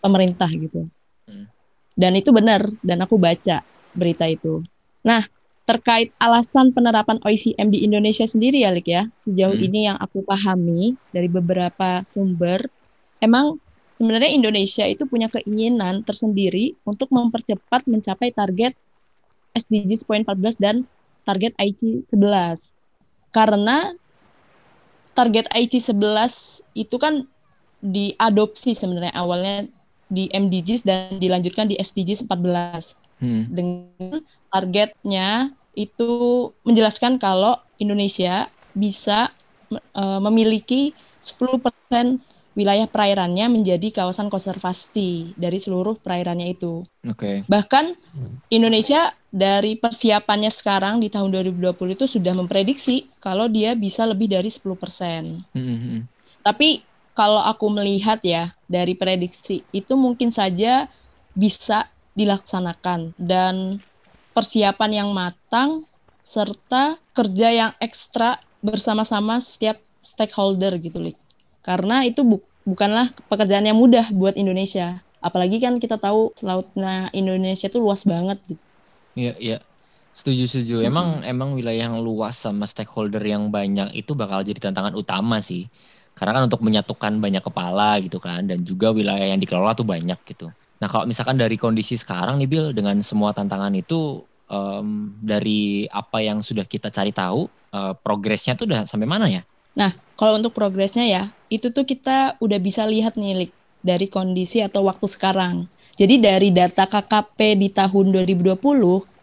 pemerintah 0.02 0.50
gitu. 0.50 0.90
Hmm. 1.30 1.46
Dan 1.94 2.18
itu 2.18 2.34
benar 2.34 2.66
dan 2.82 3.06
aku 3.06 3.22
baca 3.22 3.62
berita 3.94 4.26
itu. 4.26 4.66
Nah, 5.06 5.24
terkait 5.68 6.16
alasan 6.20 6.72
penerapan 6.72 7.20
OICM 7.24 7.68
di 7.72 7.84
Indonesia 7.84 8.24
sendiri 8.24 8.64
ya, 8.64 8.72
Lik 8.72 8.88
ya. 8.88 9.08
Sejauh 9.16 9.56
hmm. 9.56 9.68
ini 9.68 9.80
yang 9.92 9.98
aku 10.00 10.24
pahami 10.24 10.96
dari 11.12 11.28
beberapa 11.28 12.04
sumber, 12.08 12.68
emang 13.24 13.58
sebenarnya 13.98 14.30
Indonesia 14.30 14.86
itu 14.86 15.10
punya 15.10 15.28
keinginan 15.28 16.06
tersendiri 16.06 16.78
untuk 16.86 17.10
mempercepat 17.10 17.90
mencapai 17.90 18.30
target 18.30 18.78
SDGs 19.58 20.06
poin 20.06 20.22
14 20.22 20.62
dan 20.62 20.86
target 21.26 21.58
IT 21.58 22.06
11. 22.14 23.34
Karena 23.34 23.92
target 25.18 25.50
IT 25.50 25.82
11 25.82 26.62
itu 26.78 26.96
kan 27.02 27.26
diadopsi 27.82 28.78
sebenarnya 28.78 29.14
awalnya 29.18 29.66
di 30.08 30.32
MDGs 30.32 30.82
dan 30.88 31.18
dilanjutkan 31.18 31.68
di 31.68 31.76
SDGs 31.76 32.30
14. 32.30 33.20
Hmm. 33.20 33.44
Dengan 33.50 34.22
targetnya 34.54 35.52
itu 35.74 36.10
menjelaskan 36.64 37.18
kalau 37.18 37.58
Indonesia 37.82 38.50
bisa 38.78 39.34
uh, 39.74 40.22
memiliki 40.22 40.94
10% 41.26 42.37
wilayah 42.58 42.90
perairannya 42.90 43.54
menjadi 43.54 43.94
kawasan 43.94 44.34
konservasi 44.34 45.38
dari 45.38 45.62
seluruh 45.62 46.02
perairannya 46.02 46.58
itu. 46.58 46.82
Oke. 47.06 47.14
Okay. 47.14 47.36
Bahkan 47.46 47.94
Indonesia 48.50 49.14
dari 49.30 49.78
persiapannya 49.78 50.50
sekarang 50.50 50.98
di 50.98 51.14
tahun 51.14 51.30
2020 51.54 51.94
itu 51.94 52.06
sudah 52.10 52.34
memprediksi 52.34 53.06
kalau 53.22 53.46
dia 53.46 53.78
bisa 53.78 54.10
lebih 54.10 54.34
dari 54.34 54.50
10%. 54.50 54.66
Mm 55.54 55.62
-hmm. 55.62 55.98
Tapi 56.42 56.82
kalau 57.14 57.46
aku 57.46 57.70
melihat 57.70 58.18
ya 58.26 58.50
dari 58.66 58.98
prediksi 58.98 59.62
itu 59.70 59.94
mungkin 59.94 60.34
saja 60.34 60.90
bisa 61.38 61.86
dilaksanakan 62.18 63.14
dan 63.22 63.78
persiapan 64.34 65.06
yang 65.06 65.10
matang, 65.14 65.86
serta 66.26 66.98
kerja 67.14 67.54
yang 67.54 67.72
ekstra 67.78 68.42
bersama-sama 68.66 69.38
setiap 69.38 69.78
stakeholder 70.02 70.74
gitu, 70.82 70.98
Lik. 70.98 71.27
Karena 71.68 72.08
itu 72.08 72.24
bu 72.24 72.40
bukanlah 72.64 73.12
pekerjaan 73.28 73.68
yang 73.68 73.76
mudah 73.76 74.08
buat 74.16 74.40
Indonesia. 74.40 75.04
Apalagi 75.20 75.60
kan 75.60 75.84
kita 75.84 76.00
tahu 76.00 76.32
lautnya 76.40 77.12
Indonesia 77.12 77.68
itu 77.68 77.84
luas 77.84 78.08
banget 78.08 78.40
gitu. 78.48 78.64
Iya, 79.20 79.34
iya. 79.36 79.58
Setuju, 80.16 80.48
setuju. 80.48 80.76
Emang 80.82 81.22
hmm. 81.22 81.28
emang 81.28 81.50
wilayah 81.54 81.92
yang 81.92 82.00
luas 82.00 82.40
sama 82.40 82.66
stakeholder 82.66 83.22
yang 83.22 83.52
banyak 83.52 83.92
itu 83.94 84.16
bakal 84.16 84.42
jadi 84.48 84.72
tantangan 84.72 84.96
utama 84.96 85.44
sih. 85.44 85.68
Karena 86.18 86.40
kan 86.40 86.50
untuk 86.50 86.66
menyatukan 86.66 87.22
banyak 87.22 87.44
kepala 87.46 88.02
gitu 88.02 88.18
kan 88.18 88.50
dan 88.50 88.66
juga 88.66 88.90
wilayah 88.90 89.30
yang 89.30 89.38
dikelola 89.38 89.78
tuh 89.78 89.86
banyak 89.86 90.18
gitu. 90.26 90.50
Nah 90.82 90.88
kalau 90.90 91.06
misalkan 91.06 91.38
dari 91.38 91.54
kondisi 91.62 91.94
sekarang 91.94 92.42
nih 92.42 92.50
Bill 92.50 92.68
dengan 92.74 92.98
semua 93.06 93.38
tantangan 93.38 93.70
itu 93.78 94.26
um, 94.50 95.14
dari 95.22 95.86
apa 95.94 96.26
yang 96.26 96.42
sudah 96.42 96.66
kita 96.66 96.90
cari 96.90 97.14
tahu 97.14 97.46
uh, 97.78 97.94
progresnya 98.02 98.58
tuh 98.58 98.66
udah 98.66 98.90
sampai 98.90 99.06
mana 99.06 99.30
ya? 99.30 99.46
Nah 99.78 99.94
kalau 100.18 100.42
untuk 100.42 100.58
progresnya 100.58 101.06
ya 101.06 101.30
itu 101.48 101.72
tuh 101.72 101.88
kita 101.88 102.40
udah 102.44 102.60
bisa 102.60 102.84
lihat 102.84 103.16
nih 103.16 103.46
Lik, 103.46 103.52
dari 103.84 104.08
kondisi 104.12 104.60
atau 104.64 104.88
waktu 104.88 105.08
sekarang. 105.08 105.68
Jadi 105.98 106.22
dari 106.22 106.50
data 106.54 106.86
KKP 106.86 107.58
di 107.58 107.70
tahun 107.74 108.14
2020 108.14 108.58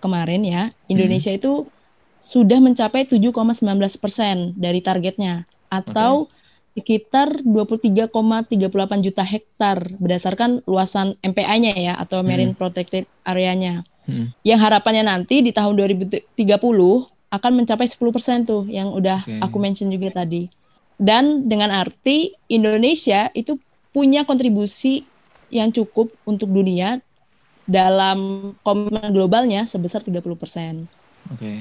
kemarin 0.02 0.42
ya 0.42 0.62
Indonesia 0.90 1.30
hmm. 1.30 1.38
itu 1.38 1.52
sudah 2.18 2.58
mencapai 2.58 3.06
7,19 3.06 3.62
persen 4.02 4.50
dari 4.58 4.82
targetnya 4.82 5.46
atau 5.70 6.26
okay 6.26 6.42
sekitar 6.74 7.46
23,38 7.46 8.50
juta 9.06 9.22
hektar 9.22 9.78
berdasarkan 10.02 10.66
luasan 10.66 11.14
MPA-nya 11.22 11.72
ya 11.78 11.94
atau 11.94 12.20
hmm. 12.20 12.26
Marine 12.26 12.52
hmm. 12.52 12.58
Protected 12.58 13.06
Area-nya. 13.22 13.86
Hmm. 14.04 14.34
Yang 14.42 14.60
harapannya 14.68 15.06
nanti 15.06 15.40
di 15.40 15.54
tahun 15.54 15.78
2030 15.78 16.34
akan 17.30 17.52
mencapai 17.54 17.86
10% 17.86 18.50
tuh 18.50 18.66
yang 18.68 18.90
udah 18.90 19.22
okay. 19.22 19.40
aku 19.40 19.56
mention 19.62 19.88
juga 19.88 20.22
tadi. 20.22 20.50
Dan 20.94 21.50
dengan 21.50 21.74
arti 21.74 22.32
Indonesia 22.46 23.30
itu 23.34 23.58
punya 23.90 24.22
kontribusi 24.22 25.02
yang 25.50 25.70
cukup 25.70 26.10
untuk 26.26 26.50
dunia 26.50 27.02
dalam 27.64 28.52
komitmen 28.60 29.10
globalnya 29.14 29.64
sebesar 29.64 30.04
30%. 30.04 30.20
Oke. 30.20 30.82
Okay. 31.34 31.58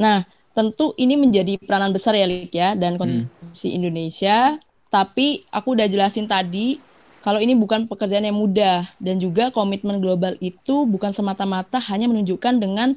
Nah, 0.00 0.26
tentu 0.56 0.94
ini 0.96 1.18
menjadi 1.18 1.58
peranan 1.60 1.92
besar 1.92 2.14
ya 2.16 2.26
Lik 2.26 2.54
ya 2.54 2.78
dan 2.78 2.96
kondisi 2.96 3.70
hmm. 3.70 3.78
Indonesia. 3.78 4.58
Tapi 4.88 5.42
aku 5.50 5.74
udah 5.74 5.90
jelasin 5.90 6.30
tadi 6.30 6.78
kalau 7.24 7.42
ini 7.42 7.58
bukan 7.58 7.90
pekerjaan 7.90 8.28
yang 8.28 8.38
mudah 8.38 8.86
dan 9.02 9.18
juga 9.18 9.50
komitmen 9.50 9.98
global 9.98 10.38
itu 10.38 10.86
bukan 10.86 11.10
semata-mata 11.10 11.82
hanya 11.90 12.06
menunjukkan 12.06 12.62
dengan 12.62 12.94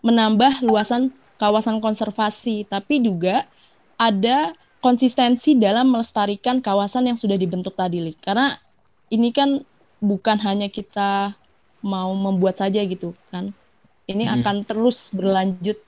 menambah 0.00 0.64
luasan 0.64 1.12
kawasan 1.36 1.82
konservasi, 1.82 2.64
tapi 2.70 3.02
juga 3.02 3.44
ada 3.98 4.54
konsistensi 4.84 5.56
dalam 5.56 5.88
melestarikan 5.88 6.60
kawasan 6.60 7.08
yang 7.08 7.16
sudah 7.16 7.40
dibentuk 7.40 7.72
tadi, 7.72 8.04
Lik. 8.04 8.20
Karena 8.20 8.52
ini 9.08 9.32
kan 9.32 9.64
bukan 10.04 10.36
hanya 10.44 10.68
kita 10.68 11.32
mau 11.80 12.12
membuat 12.12 12.60
saja 12.60 12.84
gitu 12.84 13.16
kan. 13.32 13.56
Ini 14.04 14.28
hmm. 14.28 14.34
akan 14.44 14.56
terus 14.68 15.08
berlanjut 15.16 15.80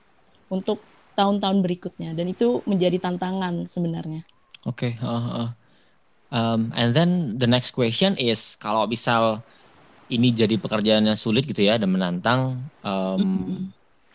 untuk 0.49 0.81
tahun-tahun 1.13 1.61
berikutnya 1.61 2.17
dan 2.17 2.25
itu 2.33 2.65
menjadi 2.65 2.97
tantangan 2.97 3.69
sebenarnya. 3.69 4.25
Oke, 4.65 4.97
okay. 4.97 5.05
uh, 5.05 5.45
uh. 5.45 5.49
Um, 6.27 6.75
and 6.75 6.91
then 6.91 7.39
the 7.39 7.47
next 7.47 7.71
question 7.71 8.17
is 8.19 8.59
kalau 8.59 8.83
misal 8.83 9.39
ini 10.11 10.33
jadi 10.33 10.59
pekerjaan 10.59 11.07
yang 11.07 11.15
sulit 11.15 11.47
gitu 11.47 11.63
ya 11.63 11.79
dan 11.79 11.93
menantang, 11.93 12.59
um, 12.83 13.15
mm 13.15 13.37
-hmm. 13.45 13.61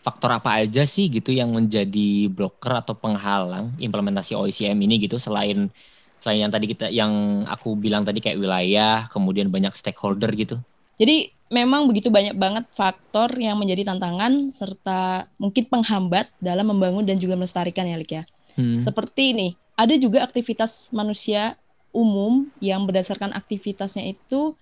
Faktor 0.03 0.35
apa 0.35 0.59
aja 0.59 0.83
sih 0.83 1.07
gitu 1.07 1.31
yang 1.31 1.55
menjadi 1.55 2.27
blocker 2.27 2.83
atau 2.83 2.91
penghalang 2.93 3.71
implementasi 3.79 4.35
OECM 4.35 4.75
ini 4.83 4.99
gitu 5.07 5.15
selain 5.15 5.71
selain 6.19 6.47
yang 6.47 6.51
tadi 6.51 6.71
kita 6.71 6.87
yang 6.91 7.43
aku 7.47 7.75
bilang 7.75 8.07
tadi 8.07 8.23
kayak 8.23 8.39
wilayah, 8.39 9.07
kemudian 9.11 9.51
banyak 9.51 9.75
stakeholder 9.75 10.31
gitu. 10.35 10.55
Jadi 10.95 11.31
memang 11.51 11.83
begitu 11.91 12.07
banyak 12.07 12.39
banget 12.39 12.63
faktor 12.79 13.27
yang 13.35 13.59
menjadi 13.59 13.91
tantangan 13.91 14.55
serta 14.55 15.27
mungkin 15.35 15.67
penghambat 15.67 16.31
dalam 16.39 16.71
membangun 16.71 17.03
dan 17.03 17.19
juga 17.19 17.35
melestarikan 17.35 17.83
ya 17.83 17.99
Lik 17.99 18.11
ya. 18.15 18.23
Hmm. 18.55 18.79
Seperti 18.79 19.35
ini, 19.35 19.47
ada 19.75 19.95
juga 19.99 20.23
aktivitas 20.23 20.95
manusia 20.95 21.59
umum 21.91 22.47
yang 22.63 22.87
berdasarkan 22.87 23.35
aktivitasnya 23.35 24.15
itu 24.15 24.55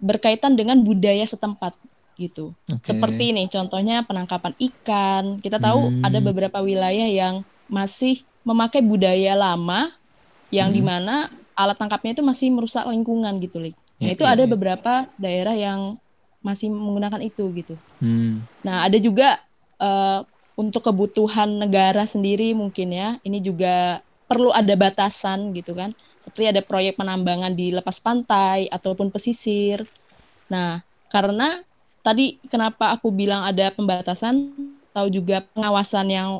berkaitan 0.00 0.56
dengan 0.56 0.80
budaya 0.80 1.22
setempat 1.22 1.76
gitu. 2.20 2.52
Okay. 2.68 2.92
Seperti 2.92 3.32
ini 3.32 3.48
contohnya 3.48 4.04
penangkapan 4.04 4.52
ikan. 4.60 5.40
Kita 5.40 5.56
tahu 5.56 5.88
hmm. 5.88 6.04
ada 6.04 6.18
beberapa 6.20 6.60
wilayah 6.60 7.08
yang 7.08 7.40
masih 7.72 8.20
memakai 8.44 8.84
budaya 8.84 9.32
lama 9.32 9.88
yang 10.52 10.68
hmm. 10.68 10.76
di 10.76 10.82
mana 10.84 11.14
alat 11.56 11.80
tangkapnya 11.80 12.20
itu 12.20 12.24
masih 12.24 12.52
merusak 12.52 12.84
lingkungan 12.84 13.40
gitu, 13.40 13.56
Lik. 13.56 13.76
Nah, 14.00 14.12
ya, 14.12 14.16
itu 14.16 14.24
ada 14.28 14.44
beberapa 14.44 15.08
daerah 15.16 15.56
yang 15.56 15.96
masih 16.40 16.72
menggunakan 16.72 17.20
itu 17.20 17.44
gitu. 17.52 17.74
Hmm. 18.00 18.40
Nah 18.64 18.88
ada 18.88 18.96
juga 18.96 19.36
uh, 19.76 20.24
untuk 20.56 20.88
kebutuhan 20.88 21.60
negara 21.60 22.04
sendiri 22.08 22.52
mungkin 22.56 22.92
ya 22.92 23.20
ini 23.24 23.44
juga 23.44 24.00
perlu 24.24 24.48
ada 24.52 24.72
batasan 24.72 25.52
gitu 25.52 25.76
kan. 25.76 25.92
Seperti 26.20 26.52
ada 26.52 26.60
proyek 26.64 26.96
penambangan 27.00 27.52
di 27.52 27.72
lepas 27.72 28.00
pantai 28.00 28.68
ataupun 28.72 29.12
pesisir. 29.12 29.84
Nah 30.48 30.80
karena 31.12 31.60
tadi 32.00 32.40
kenapa 32.48 32.92
aku 32.96 33.12
bilang 33.12 33.44
ada 33.44 33.72
pembatasan, 33.72 34.52
tahu 34.92 35.08
juga 35.12 35.44
pengawasan 35.52 36.06
yang 36.10 36.30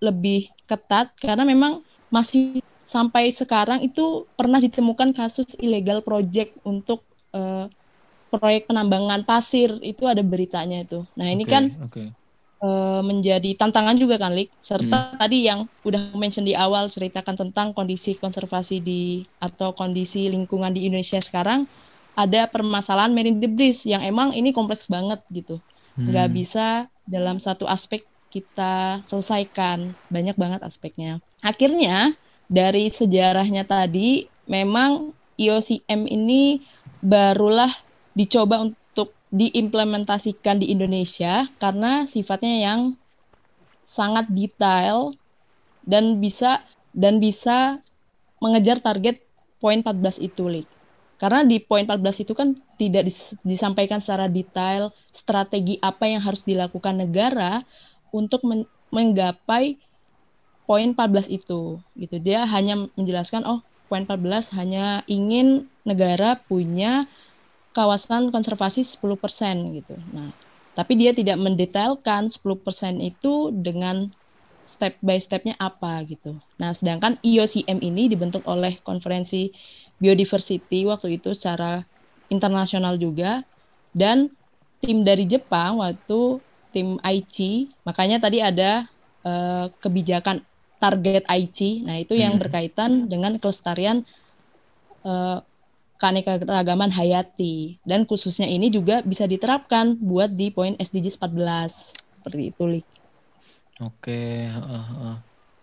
lebih 0.00 0.48
ketat 0.64 1.12
karena 1.20 1.44
memang 1.44 1.84
masih 2.08 2.64
sampai 2.82 3.30
sekarang 3.30 3.86
itu 3.86 4.26
pernah 4.34 4.58
ditemukan 4.58 5.14
kasus 5.14 5.54
ilegal 5.62 6.02
project 6.02 6.58
untuk 6.66 7.04
uh, 7.30 7.70
proyek 8.34 8.66
penambangan 8.66 9.22
pasir 9.22 9.78
itu 9.82 10.06
ada 10.10 10.22
beritanya 10.26 10.82
itu. 10.82 11.06
Nah 11.14 11.30
ini 11.30 11.46
okay, 11.46 11.52
kan 11.52 11.64
okay. 11.86 12.08
Uh, 12.60 13.00
menjadi 13.00 13.56
tantangan 13.56 13.96
juga 13.96 14.20
kan, 14.20 14.36
Lik. 14.36 14.52
Serta 14.60 15.14
hmm. 15.14 15.16
tadi 15.16 15.48
yang 15.48 15.64
udah 15.80 16.12
mention 16.12 16.44
di 16.44 16.52
awal 16.52 16.92
ceritakan 16.92 17.48
tentang 17.48 17.72
kondisi 17.72 18.20
konservasi 18.20 18.84
di 18.84 19.24
atau 19.40 19.72
kondisi 19.72 20.28
lingkungan 20.28 20.74
di 20.74 20.84
Indonesia 20.84 21.16
sekarang 21.22 21.64
ada 22.14 22.46
permasalahan 22.50 23.14
marine 23.14 23.38
debris 23.38 23.86
yang 23.86 24.02
emang 24.02 24.34
ini 24.34 24.50
kompleks 24.50 24.90
banget 24.90 25.22
gitu. 25.30 25.58
Hmm. 25.96 26.10
Nggak 26.10 26.28
bisa 26.34 26.66
dalam 27.06 27.38
satu 27.38 27.66
aspek 27.66 28.06
kita 28.30 29.02
selesaikan. 29.06 29.92
Banyak 30.08 30.38
banget 30.38 30.60
aspeknya. 30.62 31.18
Akhirnya 31.42 32.14
dari 32.50 32.90
sejarahnya 32.90 33.66
tadi 33.66 34.26
memang 34.50 35.14
IOCM 35.38 36.10
ini 36.10 36.60
barulah 37.00 37.70
dicoba 38.12 38.60
untuk 38.60 39.14
diimplementasikan 39.30 40.58
di 40.58 40.74
Indonesia 40.74 41.46
karena 41.62 42.04
sifatnya 42.04 42.56
yang 42.60 42.80
sangat 43.86 44.28
detail 44.30 45.14
dan 45.86 46.18
bisa 46.18 46.62
dan 46.90 47.22
bisa 47.22 47.78
mengejar 48.42 48.82
target 48.82 49.22
poin 49.62 49.80
14 49.80 50.18
itu, 50.22 50.44
Lik. 50.50 50.68
Karena 51.20 51.44
di 51.44 51.60
poin 51.60 51.84
14 51.84 52.24
itu 52.24 52.32
kan 52.32 52.56
tidak 52.80 53.04
dis 53.04 53.36
disampaikan 53.44 54.00
secara 54.00 54.24
detail 54.24 54.88
strategi 55.12 55.76
apa 55.84 56.08
yang 56.08 56.24
harus 56.24 56.40
dilakukan 56.48 57.04
negara 57.04 57.60
untuk 58.08 58.40
men 58.48 58.64
menggapai 58.90 59.76
poin 60.64 60.96
14 60.96 61.28
itu 61.28 61.76
gitu. 61.94 62.16
Dia 62.18 62.48
hanya 62.48 62.88
menjelaskan 62.96 63.44
oh 63.44 63.60
poin 63.92 64.08
14 64.08 64.56
hanya 64.56 65.04
ingin 65.04 65.68
negara 65.84 66.40
punya 66.48 67.04
kawasan 67.76 68.32
konservasi 68.34 68.82
10% 68.82 69.76
gitu. 69.76 69.94
Nah, 70.16 70.32
tapi 70.74 70.98
dia 70.98 71.12
tidak 71.14 71.38
mendetailkan 71.38 72.30
10% 72.32 72.98
itu 72.98 73.52
dengan 73.54 74.10
step 74.66 74.94
by 75.02 75.18
stepnya 75.18 75.58
apa 75.58 76.02
gitu. 76.06 76.38
Nah, 76.62 76.70
sedangkan 76.70 77.18
IOCM 77.22 77.82
ini 77.82 78.06
dibentuk 78.06 78.46
oleh 78.46 78.78
konferensi 78.86 79.50
biodiversity 80.00 80.88
waktu 80.88 81.20
itu 81.20 81.36
secara 81.36 81.84
internasional 82.32 82.96
juga 82.96 83.44
dan 83.92 84.32
tim 84.80 85.04
dari 85.04 85.28
Jepang 85.28 85.78
waktu 85.78 86.40
tim 86.72 86.96
Aichi 87.04 87.68
makanya 87.84 88.24
tadi 88.24 88.40
ada 88.40 88.88
uh, 89.22 89.68
kebijakan 89.84 90.40
target 90.80 91.28
Aichi 91.28 91.84
nah 91.84 92.00
itu 92.00 92.16
hmm. 92.16 92.22
yang 92.24 92.34
berkaitan 92.40 93.06
dengan 93.12 93.36
kelestarian 93.36 94.02
uh, 95.04 95.44
keanekaragaman 96.00 96.88
hayati 96.88 97.76
dan 97.84 98.08
khususnya 98.08 98.48
ini 98.48 98.72
juga 98.72 99.04
bisa 99.04 99.28
diterapkan 99.28 100.00
buat 100.00 100.32
di 100.32 100.48
poin 100.48 100.72
SDGs 100.80 101.20
14 101.20 102.24
seperti 102.24 102.42
itu 102.48 102.64
Lik. 102.64 102.88
Oke, 103.80 104.48
uh, 104.48 104.88
uh. 105.12 105.16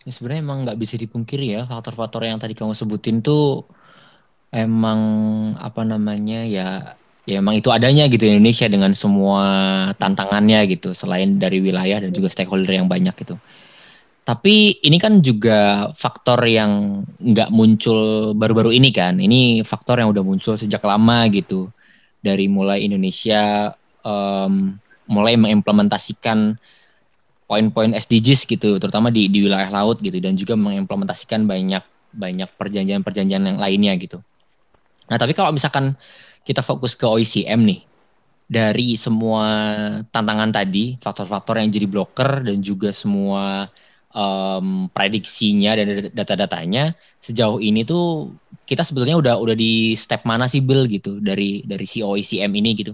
Ini 0.06 0.14
sebenarnya 0.14 0.42
emang 0.46 0.60
nggak 0.66 0.78
bisa 0.78 0.94
dipungkiri 0.98 1.58
ya 1.58 1.66
faktor-faktor 1.66 2.22
yang 2.26 2.38
tadi 2.38 2.54
kamu 2.54 2.78
sebutin 2.78 3.26
tuh 3.26 3.66
emang 4.52 5.00
apa 5.60 5.84
namanya 5.84 6.48
ya 6.48 6.68
ya 7.28 7.44
emang 7.44 7.60
itu 7.60 7.68
adanya 7.68 8.08
gitu 8.08 8.24
Indonesia 8.24 8.72
dengan 8.72 8.96
semua 8.96 9.44
tantangannya 10.00 10.64
gitu 10.72 10.96
selain 10.96 11.36
dari 11.36 11.60
wilayah 11.60 12.00
dan 12.00 12.16
juga 12.16 12.32
stakeholder 12.32 12.72
yang 12.72 12.88
banyak 12.88 13.12
gitu. 13.20 13.36
Tapi 14.28 14.84
ini 14.84 15.00
kan 15.00 15.24
juga 15.24 15.88
faktor 15.96 16.44
yang 16.48 17.04
nggak 17.20 17.48
muncul 17.52 18.32
baru-baru 18.36 18.76
ini 18.76 18.92
kan. 18.92 19.20
Ini 19.20 19.64
faktor 19.64 20.04
yang 20.04 20.12
udah 20.12 20.24
muncul 20.24 20.60
sejak 20.60 20.84
lama 20.84 21.28
gitu. 21.32 21.72
Dari 22.20 22.52
mulai 22.52 22.84
Indonesia 22.84 23.72
um, 24.04 24.76
mulai 25.08 25.40
mengimplementasikan 25.40 26.60
poin-poin 27.48 27.96
SDGs 27.96 28.44
gitu, 28.52 28.76
terutama 28.84 29.08
di 29.08 29.32
di 29.32 29.48
wilayah 29.48 29.72
laut 29.72 30.04
gitu 30.04 30.20
dan 30.20 30.36
juga 30.36 30.60
mengimplementasikan 30.60 31.48
banyak 31.48 31.84
banyak 32.12 32.52
perjanjian-perjanjian 32.60 33.44
yang 33.48 33.60
lainnya 33.60 33.96
gitu. 33.96 34.20
Nah, 35.08 35.18
tapi 35.20 35.32
kalau 35.32 35.56
misalkan 35.56 35.96
kita 36.44 36.64
fokus 36.64 36.96
ke 36.96 37.04
OECM 37.08 37.64
nih, 37.64 37.82
dari 38.48 38.96
semua 38.96 39.44
tantangan 40.08 40.56
tadi, 40.56 40.96
faktor-faktor 41.04 41.60
yang 41.60 41.72
jadi 41.72 41.88
blocker 41.88 42.48
dan 42.48 42.64
juga 42.64 42.96
semua 42.96 43.68
um, 44.16 44.88
prediksinya 44.92 45.76
dan 45.76 46.12
data-datanya, 46.16 46.96
sejauh 47.20 47.60
ini 47.60 47.84
tuh 47.84 48.32
kita 48.64 48.88
sebetulnya 48.88 49.20
udah 49.20 49.36
udah 49.40 49.56
di 49.56 49.96
step 50.00 50.24
mana 50.24 50.48
sih 50.48 50.64
Bill 50.64 50.88
gitu 50.88 51.20
dari 51.20 51.64
dari 51.68 51.84
si 51.84 52.00
OECM 52.00 52.52
ini 52.56 52.72
gitu? 52.76 52.94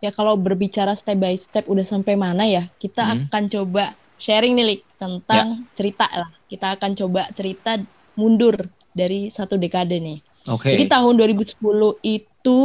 Ya 0.00 0.12
kalau 0.12 0.36
berbicara 0.36 0.96
step 0.96 1.20
by 1.20 1.36
step 1.36 1.68
udah 1.68 1.84
sampai 1.84 2.16
mana 2.16 2.48
ya, 2.48 2.68
kita 2.80 3.04
hmm. 3.04 3.28
akan 3.28 3.42
coba 3.52 3.84
sharing 4.20 4.56
nih 4.56 4.66
Lik, 4.76 4.80
tentang 5.00 5.60
ya. 5.60 5.76
cerita 5.76 6.06
lah. 6.12 6.30
Kita 6.48 6.76
akan 6.76 6.90
coba 6.96 7.28
cerita 7.32 7.80
mundur 8.16 8.68
dari 8.92 9.32
satu 9.32 9.56
dekade 9.56 9.96
nih. 9.96 10.29
Okay. 10.48 10.72
Jadi 10.76 10.84
tahun 10.88 11.14
2010 11.20 11.60
itu 12.00 12.60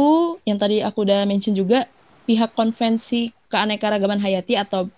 yang 0.48 0.56
tadi 0.56 0.80
aku 0.80 1.04
udah 1.04 1.28
mention 1.28 1.52
juga 1.52 1.84
pihak 2.24 2.56
konvensi 2.56 3.30
keanekaragaman 3.52 4.18
hayati 4.18 4.56
atau 4.56 4.88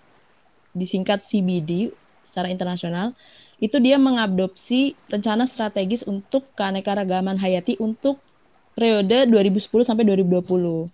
disingkat 0.73 1.27
CBD 1.27 1.91
secara 2.23 2.49
internasional 2.53 3.17
itu 3.59 3.75
dia 3.83 3.99
mengadopsi 3.99 4.95
rencana 5.11 5.43
strategis 5.51 6.07
untuk 6.07 6.47
keanekaragaman 6.55 7.35
hayati 7.43 7.75
untuk 7.83 8.23
periode 8.79 9.27
2010 9.27 9.83
sampai 9.83 10.07
2020. 10.07 10.87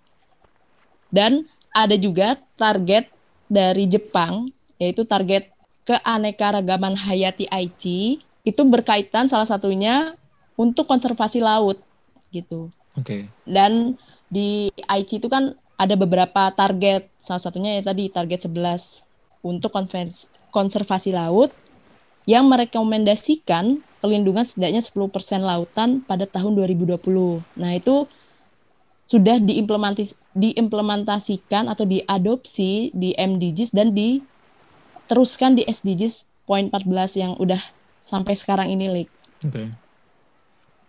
Dan 1.13 1.45
ada 1.69 1.93
juga 1.93 2.41
target 2.57 3.05
dari 3.45 3.85
Jepang 3.85 4.49
yaitu 4.81 5.05
target 5.05 5.53
keanekaragaman 5.85 6.97
hayati 6.97 7.45
Aichi 7.53 8.17
itu 8.41 8.61
berkaitan 8.65 9.29
salah 9.29 9.45
satunya 9.45 10.17
untuk 10.55 10.87
konservasi 10.87 11.43
laut 11.43 11.79
gitu. 12.31 12.71
Oke. 12.95 13.03
Okay. 13.03 13.21
Dan 13.47 13.99
di 14.31 14.71
IC 14.71 15.23
itu 15.23 15.27
kan 15.27 15.55
ada 15.75 15.95
beberapa 15.99 16.51
target. 16.55 17.07
Salah 17.19 17.43
satunya 17.43 17.79
ya 17.79 17.83
tadi 17.83 18.07
target 18.07 18.47
11 18.47 19.05
untuk 19.45 19.71
konservasi 20.51 21.13
laut 21.13 21.51
yang 22.25 22.49
merekomendasikan 22.49 23.79
perlindungan 24.01 24.45
setidaknya 24.45 24.81
10% 24.81 25.41
lautan 25.45 26.01
pada 26.01 26.25
tahun 26.25 26.57
2020. 26.57 26.97
Nah, 27.57 27.71
itu 27.77 28.09
sudah 29.05 29.37
diimplementis 29.37 30.17
diimplementasikan 30.33 31.69
atau 31.69 31.85
diadopsi 31.85 32.89
di 32.97 33.13
MDGs 33.13 33.69
dan 33.69 33.93
diteruskan 33.93 35.61
di 35.61 35.63
SDGs 35.69 36.25
poin 36.49 36.69
14 36.73 37.21
yang 37.21 37.31
udah 37.37 37.61
sampai 38.01 38.33
sekarang 38.33 38.73
ini, 38.73 38.89
Lik. 38.89 39.09
Oke. 39.45 39.49
Okay. 39.53 39.67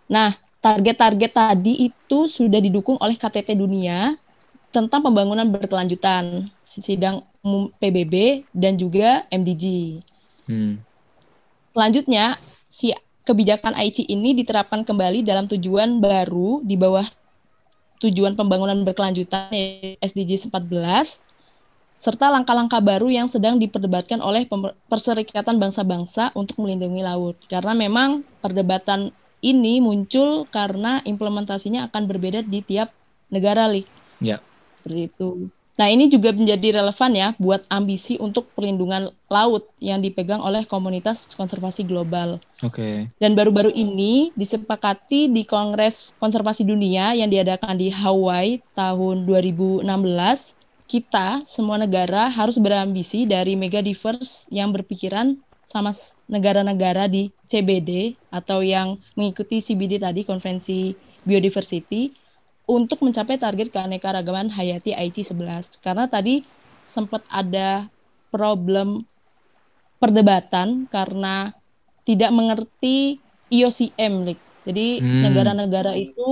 Nah, 0.07 0.35
target-target 0.63 1.31
tadi 1.31 1.91
itu 1.91 2.27
sudah 2.27 2.59
didukung 2.59 2.95
oleh 2.99 3.15
KTT 3.15 3.55
Dunia 3.55 4.15
tentang 4.71 4.99
pembangunan 4.99 5.47
berkelanjutan, 5.47 6.51
sidang 6.63 7.23
umum 7.43 7.71
PBB 7.79 8.43
dan 8.51 8.75
juga 8.75 9.23
MDG. 9.31 9.97
Hmm. 10.47 10.79
Selanjutnya, 11.71 12.35
si 12.67 12.91
kebijakan 13.23 13.75
IC 13.75 14.07
ini 14.07 14.35
diterapkan 14.35 14.87
kembali 14.87 15.23
dalam 15.23 15.47
tujuan 15.51 15.99
baru 15.99 16.63
di 16.63 16.79
bawah 16.79 17.03
tujuan 17.99 18.37
pembangunan 18.37 18.77
berkelanjutan 18.85 19.51
SDGs 19.99 20.53
14 20.53 21.27
serta 21.97 22.29
langkah-langkah 22.29 22.77
baru 22.77 23.09
yang 23.09 23.25
sedang 23.25 23.57
diperdebatkan 23.57 24.21
oleh 24.21 24.45
Perserikatan 24.85 25.57
Bangsa-Bangsa 25.57 26.29
untuk 26.37 26.61
melindungi 26.61 27.01
laut. 27.01 27.33
Karena 27.49 27.73
memang 27.73 28.21
perdebatan 28.37 29.09
ini 29.41 29.79
muncul 29.79 30.49
karena 30.49 30.99
implementasinya 31.05 31.87
akan 31.91 32.03
berbeda 32.09 32.41
di 32.41 32.65
tiap 32.65 32.89
negara, 33.29 33.69
Li. 33.69 33.85
Ya. 34.23 34.41
Seperti 34.81 35.01
itu. 35.13 35.29
Nah, 35.77 35.93
ini 35.93 36.09
juga 36.09 36.33
menjadi 36.33 36.81
relevan 36.81 37.13
ya 37.13 37.27
buat 37.37 37.61
ambisi 37.69 38.17
untuk 38.17 38.49
perlindungan 38.57 39.13
laut 39.29 39.69
yang 39.77 40.01
dipegang 40.01 40.41
oleh 40.41 40.65
komunitas 40.65 41.37
konservasi 41.37 41.85
global. 41.85 42.41
Oke. 42.65 42.73
Okay. 42.73 42.95
Dan 43.21 43.37
baru-baru 43.37 43.69
ini 43.69 44.33
disepakati 44.33 45.29
di 45.29 45.45
Kongres 45.45 46.17
Konservasi 46.17 46.65
Dunia 46.65 47.13
yang 47.13 47.29
diadakan 47.29 47.77
di 47.77 47.93
Hawaii 47.93 48.57
tahun 48.73 49.29
2016, 49.29 49.85
kita 50.89 51.45
semua 51.45 51.77
negara 51.77 52.25
harus 52.25 52.57
berambisi 52.57 53.29
dari 53.29 53.53
mega 53.53 53.77
diverse 53.77 54.49
yang 54.49 54.73
berpikiran 54.73 55.37
sama 55.69 55.93
negara-negara 56.27 57.07
di 57.07 57.31
CBD 57.47 58.15
atau 58.29 58.59
yang 58.59 58.99
mengikuti 59.15 59.63
CBD 59.63 59.99
tadi 59.99 60.27
konvensi 60.27 60.91
biodiversity 61.23 62.11
untuk 62.67 63.03
mencapai 63.03 63.39
target 63.39 63.71
keanekaragaman 63.71 64.51
hayati 64.51 64.91
IT 64.91 65.23
11 65.23 65.79
karena 65.79 66.05
tadi 66.11 66.43
sempat 66.83 67.23
ada 67.31 67.87
problem 68.27 69.07
perdebatan 70.03 70.85
karena 70.91 71.55
tidak 72.03 72.31
mengerti 72.31 73.19
IOCM 73.51 74.27
like. 74.27 74.43
Jadi 74.67 74.99
hmm. 74.99 75.21
negara-negara 75.23 75.95
hmm. 75.95 76.03
itu 76.11 76.31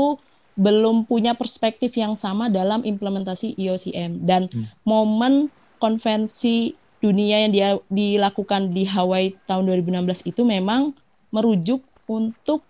belum 0.55 1.03
punya 1.03 1.35
perspektif 1.35 1.91
yang 1.99 2.15
sama 2.15 2.47
dalam 2.47 2.83
implementasi 2.83 3.59
IOCM 3.59 4.23
dan 4.23 4.47
hmm. 4.47 4.87
momen 4.87 5.51
konvensi 5.79 6.75
dunia 7.05 7.45
yang 7.45 7.51
dia 7.53 7.69
dilakukan 7.93 8.73
di 8.73 8.89
Hawaii 8.89 9.37
tahun 9.45 9.69
2016 9.69 10.25
itu 10.25 10.41
memang 10.41 10.89
merujuk 11.29 11.85
untuk 12.09 12.65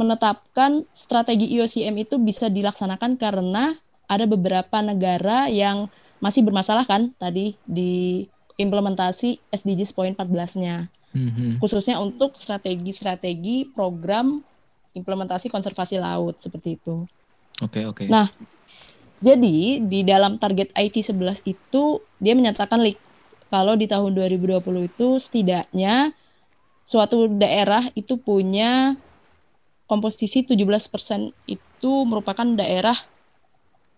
menetapkan 0.00 0.84
strategi 0.92 1.48
IOCM 1.56 1.96
itu 2.00 2.16
bisa 2.20 2.48
dilaksanakan 2.48 3.16
karena 3.16 3.76
ada 4.08 4.24
beberapa 4.24 4.80
negara 4.80 5.48
yang 5.52 5.88
masih 6.20 6.44
bermasalah 6.44 6.88
kan 6.88 7.12
tadi 7.20 7.56
di 7.64 8.24
implementasi 8.56 9.52
SDGs 9.52 9.92
poin 9.92 10.12
14-nya. 10.16 10.88
Mm-hmm. 11.16 11.50
Khususnya 11.60 12.00
untuk 12.00 12.36
strategi-strategi 12.36 13.72
program 13.72 14.40
implementasi 14.96 15.52
konservasi 15.52 16.00
laut 16.00 16.40
seperti 16.40 16.80
itu. 16.80 17.04
Oke, 17.60 17.80
okay, 17.80 17.84
oke. 17.84 18.04
Okay. 18.04 18.08
Nah, 18.08 18.28
jadi 19.20 19.80
di 19.80 20.00
dalam 20.04 20.36
target 20.36 20.72
IT 20.76 21.00
11 21.00 21.40
itu 21.48 22.04
dia 22.20 22.36
menyatakan 22.36 22.80
kalau 23.48 23.78
di 23.78 23.86
tahun 23.86 24.12
2020 24.14 24.58
itu 24.90 25.08
setidaknya 25.22 26.10
suatu 26.86 27.26
daerah 27.30 27.90
itu 27.98 28.18
punya 28.18 28.94
komposisi 29.86 30.42
17% 30.42 31.30
itu 31.46 31.92
merupakan 32.06 32.46
daerah 32.46 32.98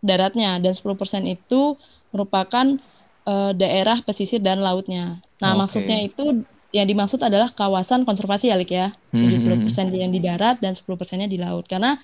daratnya 0.04 0.60
dan 0.60 0.72
10% 0.76 1.24
itu 1.26 1.74
merupakan 2.12 2.66
uh, 3.28 3.52
daerah 3.52 4.00
pesisir 4.04 4.40
dan 4.40 4.60
lautnya. 4.60 5.20
Nah, 5.40 5.52
okay. 5.56 5.60
maksudnya 5.60 5.98
itu 6.04 6.44
yang 6.72 6.84
dimaksud 6.84 7.20
adalah 7.24 7.48
kawasan 7.48 8.04
konservasi 8.04 8.52
ya, 8.52 8.56
Lik 8.60 8.72
ya. 8.72 8.92
70% 9.12 9.88
hmm. 9.88 9.96
yang 9.96 10.12
di 10.12 10.20
darat 10.20 10.60
dan 10.60 10.76
10%-nya 10.76 11.24
di 11.24 11.40
laut. 11.40 11.64
Karena 11.64 11.96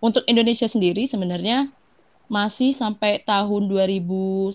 untuk 0.00 0.24
Indonesia 0.24 0.64
sendiri 0.64 1.04
sebenarnya 1.04 1.68
masih 2.28 2.76
sampai 2.76 3.24
tahun 3.24 3.68
2019 3.68 4.52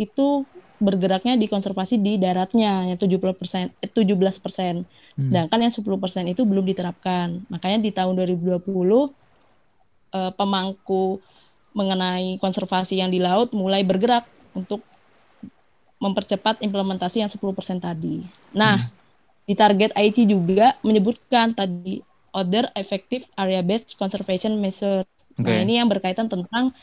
itu 0.00 0.28
bergeraknya 0.82 1.38
di 1.38 1.46
konservasi 1.46 2.02
di 2.02 2.18
daratnya 2.18 2.90
yang 2.90 2.98
70 2.98 3.34
persen, 3.34 3.70
eh, 3.78 3.90
17 3.90 4.42
persen. 4.42 4.82
Hmm. 5.14 5.30
Sedangkan 5.30 5.58
yang 5.62 5.74
10 5.74 5.98
persen 6.02 6.24
itu 6.26 6.42
belum 6.42 6.66
diterapkan. 6.66 7.38
Makanya 7.50 7.78
di 7.78 7.90
tahun 7.94 8.18
2020 8.18 9.10
eh, 10.14 10.32
pemangku 10.34 11.22
mengenai 11.74 12.38
konservasi 12.38 13.02
yang 13.02 13.10
di 13.10 13.18
laut 13.18 13.50
mulai 13.50 13.82
bergerak 13.82 14.26
untuk 14.54 14.82
mempercepat 15.98 16.62
implementasi 16.62 17.22
yang 17.22 17.30
10 17.30 17.38
persen 17.54 17.78
tadi. 17.78 18.22
Nah, 18.54 18.78
hmm. 18.78 18.90
di 19.46 19.54
target 19.54 19.90
IT 19.94 20.26
juga 20.26 20.74
menyebutkan 20.82 21.54
tadi 21.54 22.02
other 22.34 22.66
effective 22.74 23.22
area 23.38 23.62
based 23.62 23.94
conservation 23.94 24.58
measures. 24.58 25.06
Okay. 25.38 25.46
Nah, 25.46 25.58
ini 25.62 25.78
yang 25.78 25.86
berkaitan 25.86 26.26
tentang 26.26 26.74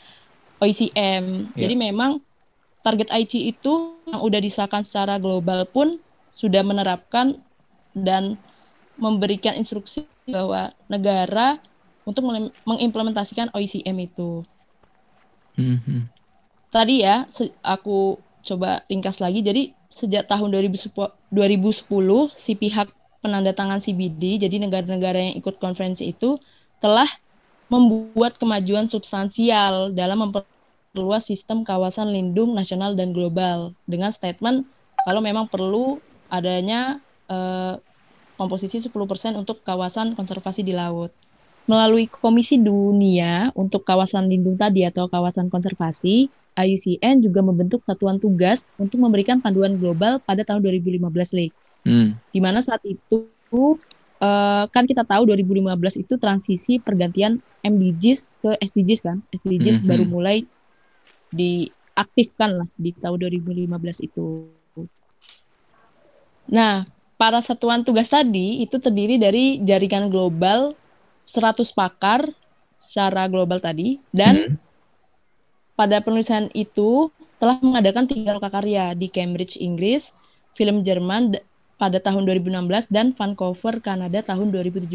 OECM. 0.60 1.52
Yeah. 1.52 1.68
Jadi 1.68 1.74
memang 1.76 2.20
target 2.82 3.08
IT 3.10 3.34
itu 3.34 3.96
yang 4.10 4.20
udah 4.22 4.40
disahkan 4.42 4.82
secara 4.82 5.16
global 5.18 5.66
pun 5.70 5.98
sudah 6.34 6.66
menerapkan 6.66 7.38
dan 7.94 8.34
memberikan 8.98 9.54
instruksi 9.56 10.06
bahwa 10.26 10.70
negara 10.86 11.58
untuk 12.02 12.26
mengimplementasikan 12.66 13.54
OECM 13.54 13.96
itu. 14.06 14.42
Mm-hmm. 15.58 16.00
Tadi 16.72 17.04
ya, 17.04 17.28
aku 17.62 18.18
coba 18.42 18.82
ringkas 18.90 19.22
lagi. 19.22 19.44
Jadi 19.44 19.70
sejak 19.86 20.26
tahun 20.26 20.50
2010, 20.50 20.90
2010 21.30 21.86
si 22.34 22.52
pihak 22.58 22.88
penandatangan 23.22 23.78
CBD, 23.78 24.42
jadi 24.42 24.56
negara-negara 24.58 25.30
yang 25.30 25.34
ikut 25.38 25.62
konferensi 25.62 26.10
itu 26.10 26.40
telah 26.82 27.06
membuat 27.70 28.36
kemajuan 28.36 28.90
substansial 28.90 29.94
dalam 29.94 30.26
memper 30.26 30.42
memperluas 30.92 31.24
sistem 31.24 31.64
kawasan 31.64 32.12
lindung 32.12 32.52
nasional 32.52 32.92
dan 32.92 33.16
global 33.16 33.72
dengan 33.88 34.12
statement 34.12 34.68
kalau 35.08 35.24
memang 35.24 35.48
perlu 35.48 35.96
adanya 36.28 37.00
eh, 37.32 37.80
komposisi 38.36 38.76
10% 38.76 38.92
untuk 39.40 39.64
kawasan 39.64 40.12
konservasi 40.12 40.60
di 40.60 40.76
laut. 40.76 41.08
Melalui 41.64 42.12
Komisi 42.12 42.60
Dunia 42.60 43.48
untuk 43.56 43.88
kawasan 43.88 44.28
lindung 44.28 44.60
tadi 44.60 44.84
atau 44.84 45.08
kawasan 45.08 45.48
konservasi, 45.48 46.28
IUCN 46.60 47.24
juga 47.24 47.40
membentuk 47.40 47.80
satuan 47.88 48.20
tugas 48.20 48.68
untuk 48.76 49.00
memberikan 49.00 49.40
panduan 49.40 49.80
global 49.80 50.20
pada 50.20 50.44
tahun 50.44 50.60
2015, 50.60 51.08
Lake. 51.32 51.56
Hmm. 51.88 52.20
Di 52.36 52.40
mana 52.44 52.60
saat 52.60 52.84
itu 52.84 53.80
uh, 54.20 54.64
kan 54.68 54.84
kita 54.84 55.08
tahu 55.08 55.24
2015 55.24 56.04
itu 56.04 56.20
transisi 56.20 56.76
pergantian 56.76 57.40
MDGs 57.64 58.44
ke 58.44 58.50
SDGs 58.60 59.00
kan. 59.00 59.24
SDGs 59.32 59.80
hmm. 59.80 59.88
baru 59.88 60.04
mulai 60.04 60.44
diaktifkan 61.32 62.62
lah 62.62 62.68
di 62.76 62.92
tahun 62.94 63.16
2015 63.16 64.06
itu. 64.06 64.52
Nah, 66.52 66.84
para 67.16 67.40
satuan 67.40 67.82
tugas 67.82 68.12
tadi 68.12 68.60
itu 68.60 68.76
terdiri 68.76 69.16
dari 69.16 69.58
jaringan 69.64 70.12
global 70.12 70.76
100 71.30 71.64
pakar 71.72 72.28
secara 72.82 73.30
global 73.30 73.62
tadi 73.62 74.02
dan 74.12 74.52
hmm. 74.52 74.54
pada 75.78 76.02
penulisan 76.04 76.50
itu 76.52 77.08
telah 77.40 77.58
mengadakan 77.58 78.06
tiga 78.06 78.38
lokakarya 78.38 78.94
di 78.94 79.10
Cambridge, 79.10 79.58
Inggris, 79.58 80.14
film 80.54 80.86
Jerman 80.86 81.34
pada 81.80 81.98
tahun 81.98 82.22
2016 82.28 82.86
dan 82.92 83.10
Vancouver, 83.16 83.82
Kanada 83.82 84.22
tahun 84.22 84.54
2017. 84.54 84.86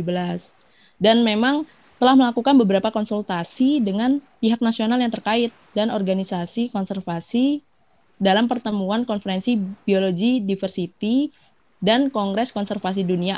Dan 0.95 1.27
memang 1.27 1.67
telah 1.97 2.13
melakukan 2.13 2.53
beberapa 2.61 2.93
konsultasi 2.93 3.81
dengan 3.81 4.21
pihak 4.37 4.61
nasional 4.61 5.01
yang 5.01 5.09
terkait 5.09 5.49
dan 5.73 5.89
organisasi 5.89 6.69
konservasi 6.69 7.65
dalam 8.17 8.49
pertemuan 8.49 9.05
konferensi 9.05 9.57
biologi 9.85 10.41
diversity 10.41 11.29
dan 11.77 12.09
Kongres 12.09 12.49
Konservasi 12.53 13.05
Dunia 13.05 13.37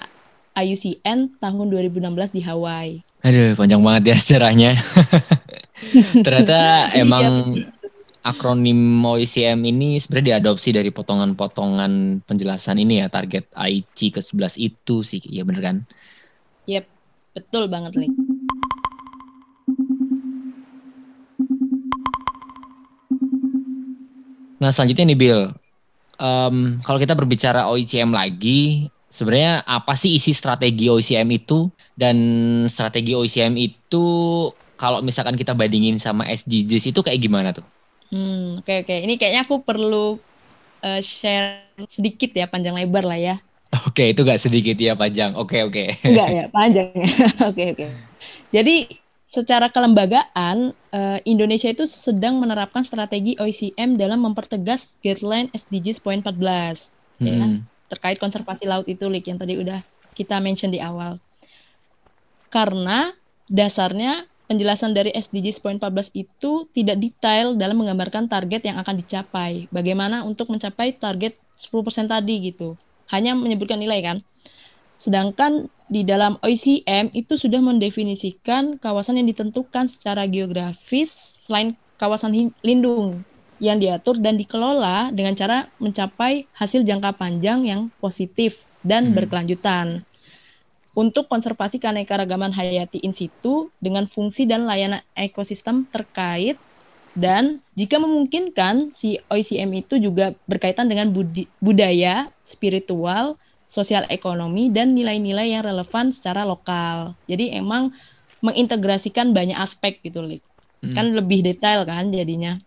IUCN 0.56 1.40
tahun 1.40 1.68
2016 1.72 2.36
di 2.36 2.42
Hawaii. 2.44 3.00
Aduh, 3.24 3.52
panjang 3.60 3.84
banget 3.84 4.16
ya 4.16 4.18
sejarahnya. 4.20 4.72
Ternyata 6.26 6.92
emang 6.96 7.56
akronim 8.24 9.00
OICM 9.04 9.60
ini 9.68 10.00
sebenarnya 10.00 10.40
diadopsi 10.40 10.72
dari 10.72 10.92
potongan-potongan 10.92 12.24
penjelasan 12.24 12.80
ini 12.80 13.04
ya, 13.04 13.08
target 13.12 13.48
IC 13.56 14.20
ke-11 14.20 14.54
itu 14.60 15.04
sih, 15.04 15.24
ya 15.28 15.44
bener 15.44 15.62
kan? 15.64 15.78
Yep, 16.68 16.86
betul 17.36 17.68
banget, 17.68 17.96
Lee. 18.00 18.12
Nah 24.60 24.70
selanjutnya 24.76 25.16
nih 25.16 25.20
Bill, 25.20 25.42
um, 26.20 26.78
kalau 26.84 27.00
kita 27.00 27.16
berbicara 27.16 27.66
OICM 27.72 28.12
lagi, 28.12 28.92
sebenarnya 29.10 29.66
apa 29.66 29.98
sih 29.98 30.20
isi 30.20 30.36
strategi 30.36 30.92
OICM 30.92 31.28
itu 31.34 31.72
dan 31.98 32.16
strategi 32.70 33.18
OICM 33.18 33.58
itu 33.58 34.06
kalau 34.80 35.04
misalkan 35.04 35.36
kita 35.36 35.52
bandingin 35.52 36.00
sama 36.00 36.24
SDGs 36.28 36.96
itu 36.96 37.00
kayak 37.04 37.20
gimana 37.20 37.52
tuh? 37.52 37.66
Hmm, 38.10 38.64
oke 38.64 38.66
okay, 38.66 38.78
oke. 38.84 38.88
Okay. 38.88 38.98
Ini 39.06 39.14
kayaknya 39.20 39.42
aku 39.46 39.56
perlu 39.62 40.18
uh, 40.82 41.02
share 41.04 41.68
sedikit 41.88 42.32
ya 42.32 42.48
panjang 42.48 42.76
lebar 42.76 43.04
lah 43.06 43.20
ya. 43.20 43.36
Oke, 43.86 44.02
okay, 44.02 44.18
itu 44.18 44.26
gak 44.26 44.42
sedikit 44.42 44.82
ya 44.82 44.98
panjang. 44.98 45.38
Oke 45.38 45.62
okay, 45.62 45.94
oke. 45.94 46.02
Okay. 46.02 46.10
Enggak 46.10 46.30
ya 46.34 46.46
panjang. 46.58 46.90
Oke 46.98 47.14
oke. 47.14 47.54
Okay, 47.54 47.68
okay. 47.78 47.90
Jadi 48.50 48.76
secara 49.30 49.70
kelembagaan 49.70 50.74
uh, 50.90 51.20
Indonesia 51.24 51.70
itu 51.70 51.86
sedang 51.86 52.42
menerapkan 52.42 52.82
strategi 52.82 53.38
OICM 53.38 53.96
dalam 53.96 54.26
mempertegas 54.26 54.98
guideline 55.06 55.54
SDGs 55.54 56.02
poin 56.02 56.18
14 56.20 56.34
ya, 57.22 57.30
hmm. 57.30 57.30
ya 57.30 57.48
terkait 57.90 58.18
konservasi 58.22 58.70
laut 58.70 58.86
itu 58.86 59.06
Lik 59.10 59.26
yang 59.30 59.42
tadi 59.42 59.58
udah 59.58 59.82
kita 60.14 60.38
mention 60.42 60.70
di 60.70 60.78
awal. 60.82 61.18
Karena 62.50 63.14
dasarnya 63.50 64.26
penjelasan 64.50 64.98
dari 64.98 65.14
SDGs 65.14 65.62
poin 65.62 65.78
14 65.78 66.14
itu 66.18 66.66
tidak 66.74 66.98
detail 66.98 67.54
dalam 67.54 67.78
menggambarkan 67.82 68.26
target 68.30 68.66
yang 68.66 68.78
akan 68.82 68.98
dicapai. 69.02 69.70
Bagaimana 69.70 70.26
untuk 70.26 70.50
mencapai 70.50 70.98
target 70.98 71.38
10% 71.58 72.10
tadi 72.10 72.50
gitu. 72.50 72.74
Hanya 73.10 73.38
menyebutkan 73.38 73.78
nilai 73.78 74.02
kan. 74.02 74.18
Sedangkan 75.00 75.72
di 75.88 76.04
dalam 76.06 76.36
OICM 76.44 77.16
itu 77.16 77.40
sudah 77.40 77.64
mendefinisikan 77.64 78.78
kawasan 78.78 79.24
yang 79.24 79.32
ditentukan 79.32 79.90
secara 79.90 80.28
geografis 80.28 81.10
selain 81.48 81.74
kawasan 81.98 82.54
lindung 82.62 83.24
yang 83.64 83.80
diatur 83.80 84.20
dan 84.20 84.40
dikelola 84.40 85.12
dengan 85.12 85.36
cara 85.36 85.68
mencapai 85.82 86.48
hasil 86.56 86.84
jangka 86.84 87.16
panjang 87.16 87.66
yang 87.66 87.82
positif 87.98 88.64
dan 88.84 89.12
hmm. 89.12 89.16
berkelanjutan. 89.16 90.04
Untuk 90.96 91.32
konservasi 91.32 91.80
keanekaragaman 91.80 92.52
hayati 92.52 93.00
in 93.02 93.16
situ 93.16 93.72
dengan 93.80 94.04
fungsi 94.06 94.44
dan 94.44 94.68
layanan 94.68 95.00
ekosistem 95.16 95.88
terkait 95.88 96.60
dan 97.16 97.64
jika 97.74 97.98
memungkinkan 97.98 98.94
si 98.94 99.18
OICM 99.32 99.86
itu 99.86 99.96
juga 99.98 100.36
berkaitan 100.46 100.92
dengan 100.92 101.10
budaya, 101.60 102.28
spiritual, 102.44 103.36
sosial 103.70 104.10
ekonomi 104.10 104.74
dan 104.74 104.98
nilai-nilai 104.98 105.54
yang 105.54 105.62
relevan 105.62 106.10
secara 106.10 106.42
lokal. 106.42 107.14
Jadi 107.30 107.54
emang 107.54 107.94
mengintegrasikan 108.42 109.30
banyak 109.30 109.54
aspek 109.54 110.02
gitu, 110.02 110.26
Lik. 110.26 110.42
Hmm. 110.82 110.98
Kan 110.98 111.14
lebih 111.14 111.46
detail 111.46 111.86
kan 111.86 112.10
jadinya. 112.10 112.58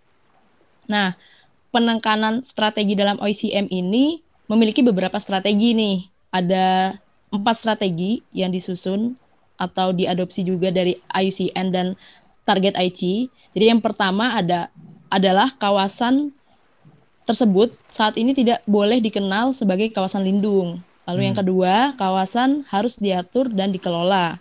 Nah, 0.86 1.18
penekanan 1.74 2.46
strategi 2.46 2.94
dalam 2.94 3.18
OICM 3.18 3.66
ini 3.66 4.22
memiliki 4.46 4.86
beberapa 4.86 5.18
strategi 5.18 5.74
nih. 5.74 5.98
Ada 6.30 6.94
empat 7.34 7.54
strategi 7.58 8.22
yang 8.30 8.54
disusun 8.54 9.18
atau 9.58 9.90
diadopsi 9.90 10.46
juga 10.46 10.70
dari 10.70 10.96
IUCN 11.10 11.66
dan 11.74 11.86
target 12.46 12.78
IC. 12.78 13.26
Jadi 13.52 13.64
yang 13.68 13.82
pertama 13.82 14.38
ada 14.38 14.70
adalah 15.12 15.52
kawasan 15.60 16.32
tersebut 17.28 17.74
saat 17.92 18.16
ini 18.16 18.32
tidak 18.32 18.64
boleh 18.64 18.98
dikenal 18.98 19.52
sebagai 19.52 19.92
kawasan 19.92 20.24
lindung 20.24 20.80
Lalu 21.06 21.20
hmm. 21.20 21.28
yang 21.28 21.36
kedua, 21.38 21.74
kawasan 21.98 22.50
harus 22.70 22.98
diatur 22.98 23.50
dan 23.50 23.74
dikelola 23.74 24.38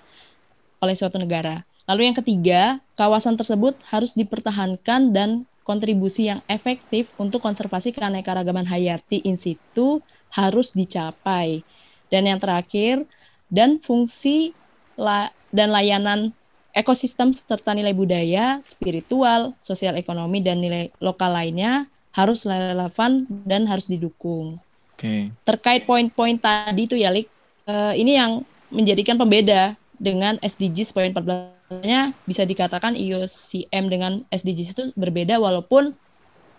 oleh 0.81 0.95
suatu 0.97 1.17
negara. 1.17 1.65
Lalu 1.89 2.09
yang 2.09 2.17
ketiga, 2.17 2.61
kawasan 2.95 3.37
tersebut 3.37 3.77
harus 3.89 4.13
dipertahankan 4.13 5.13
dan 5.13 5.43
kontribusi 5.65 6.29
yang 6.29 6.41
efektif 6.49 7.09
untuk 7.17 7.41
konservasi 7.41 7.93
keanekaragaman 7.93 8.65
hayati 8.65 9.21
in 9.25 9.37
situ 9.37 10.01
harus 10.33 10.73
dicapai. 10.73 11.65
Dan 12.11 12.27
yang 12.27 12.39
terakhir, 12.41 13.05
dan 13.51 13.81
fungsi 13.83 14.55
la 14.95 15.31
dan 15.51 15.75
layanan 15.75 16.31
ekosistem 16.71 17.35
serta 17.35 17.75
nilai 17.75 17.91
budaya, 17.91 18.63
spiritual, 18.63 19.51
sosial 19.59 19.99
ekonomi 19.99 20.39
dan 20.39 20.63
nilai 20.63 20.87
lokal 21.03 21.35
lainnya 21.35 21.87
harus 22.15 22.47
relevan 22.47 23.27
dan 23.43 23.67
harus 23.67 23.87
didukung. 23.91 24.59
Okay. 25.01 25.33
Terkait 25.41 25.81
poin-poin 25.89 26.37
tadi 26.37 26.85
itu 26.85 26.93
ya, 26.93 27.09
Lik, 27.09 27.25
uh, 27.65 27.97
ini 27.97 28.21
yang 28.21 28.45
menjadikan 28.69 29.17
pembeda 29.17 29.73
dengan 29.97 30.37
SDGs 30.45 30.93
poin 30.93 31.09
14-nya 31.09 32.13
bisa 32.29 32.45
dikatakan 32.45 32.93
IOCM 32.93 33.85
dengan 33.89 34.21
SDGs 34.29 34.69
itu 34.77 34.83
berbeda 34.97 35.37
walaupun 35.37 35.93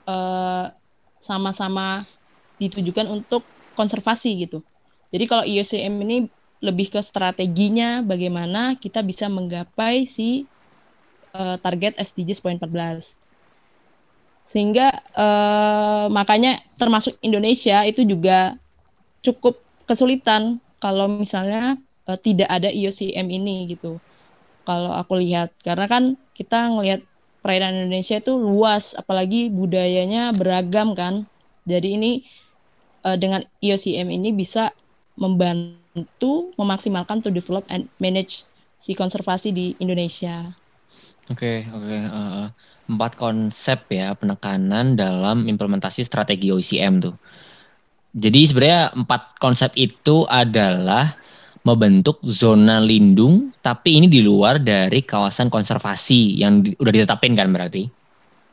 eh, 0.06 0.66
sama-sama 1.18 2.06
ditujukan 2.62 3.10
untuk 3.10 3.42
konservasi 3.74 4.46
gitu. 4.46 4.62
Jadi 5.10 5.24
kalau 5.26 5.42
IOCM 5.42 5.94
ini 6.06 6.16
lebih 6.62 6.94
ke 6.94 7.00
strateginya 7.02 8.06
bagaimana 8.06 8.78
kita 8.78 9.02
bisa 9.02 9.26
menggapai 9.26 10.06
si 10.06 10.46
uh, 11.34 11.58
target 11.58 11.98
SDGs 11.98 12.38
poin 12.38 12.54
14. 12.54 13.21
Sehingga 14.52 14.92
uh, 15.16 16.12
makanya 16.12 16.60
termasuk 16.76 17.16
Indonesia 17.24 17.88
itu 17.88 18.04
juga 18.04 18.52
cukup 19.24 19.56
kesulitan 19.88 20.60
kalau 20.76 21.08
misalnya 21.08 21.80
uh, 22.04 22.18
tidak 22.20 22.52
ada 22.52 22.68
IOCM 22.68 23.32
ini 23.32 23.72
gitu. 23.72 23.96
Kalau 24.68 24.92
aku 24.92 25.16
lihat 25.24 25.56
karena 25.64 25.88
kan 25.88 26.20
kita 26.36 26.68
ngelihat 26.68 27.00
perairan 27.40 27.74
Indonesia 27.74 28.20
itu 28.20 28.36
luas 28.36 28.92
apalagi 28.92 29.48
budayanya 29.48 30.36
beragam 30.36 30.92
kan. 30.92 31.24
Jadi 31.64 31.88
ini 31.96 32.12
uh, 33.08 33.16
dengan 33.16 33.40
IOCM 33.64 34.12
ini 34.12 34.36
bisa 34.36 34.68
membantu 35.16 36.52
memaksimalkan 36.60 37.24
to 37.24 37.32
develop 37.32 37.64
and 37.72 37.88
manage 37.96 38.44
si 38.76 38.92
konservasi 38.92 39.48
di 39.54 39.66
Indonesia. 39.78 40.52
Oke, 41.30 41.64
okay, 41.64 41.72
oke. 41.72 41.86
Okay. 41.86 42.00
Uh, 42.10 42.18
eh, 42.18 42.46
empat 42.90 43.14
konsep 43.18 43.86
ya 43.90 44.14
penekanan 44.18 44.98
dalam 44.98 45.46
implementasi 45.46 46.02
strategi 46.02 46.50
OCM 46.50 47.02
tuh. 47.02 47.14
Jadi 48.12 48.44
sebenarnya 48.44 48.92
empat 48.92 49.40
konsep 49.40 49.72
itu 49.78 50.28
adalah 50.28 51.16
membentuk 51.62 52.18
zona 52.26 52.82
lindung, 52.82 53.54
tapi 53.62 53.96
ini 53.96 54.10
di 54.10 54.20
luar 54.20 54.58
dari 54.58 55.00
kawasan 55.06 55.48
konservasi 55.48 56.42
yang 56.42 56.60
di, 56.60 56.74
udah 56.76 56.92
ditetapin 56.92 57.38
kan 57.38 57.48
berarti? 57.54 57.86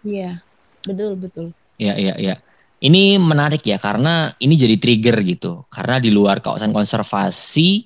Iya, 0.06 0.39
betul 0.86 1.18
betul. 1.20 1.48
Iya 1.82 1.94
iya 1.98 2.13
iya. 2.15 2.36
Ini 2.80 3.20
menarik 3.20 3.68
ya 3.68 3.76
karena 3.76 4.32
ini 4.39 4.56
jadi 4.56 4.80
trigger 4.80 5.20
gitu. 5.28 5.68
Karena 5.68 6.00
di 6.00 6.08
luar 6.13 6.39
kawasan 6.39 6.72
konservasi 6.72 7.84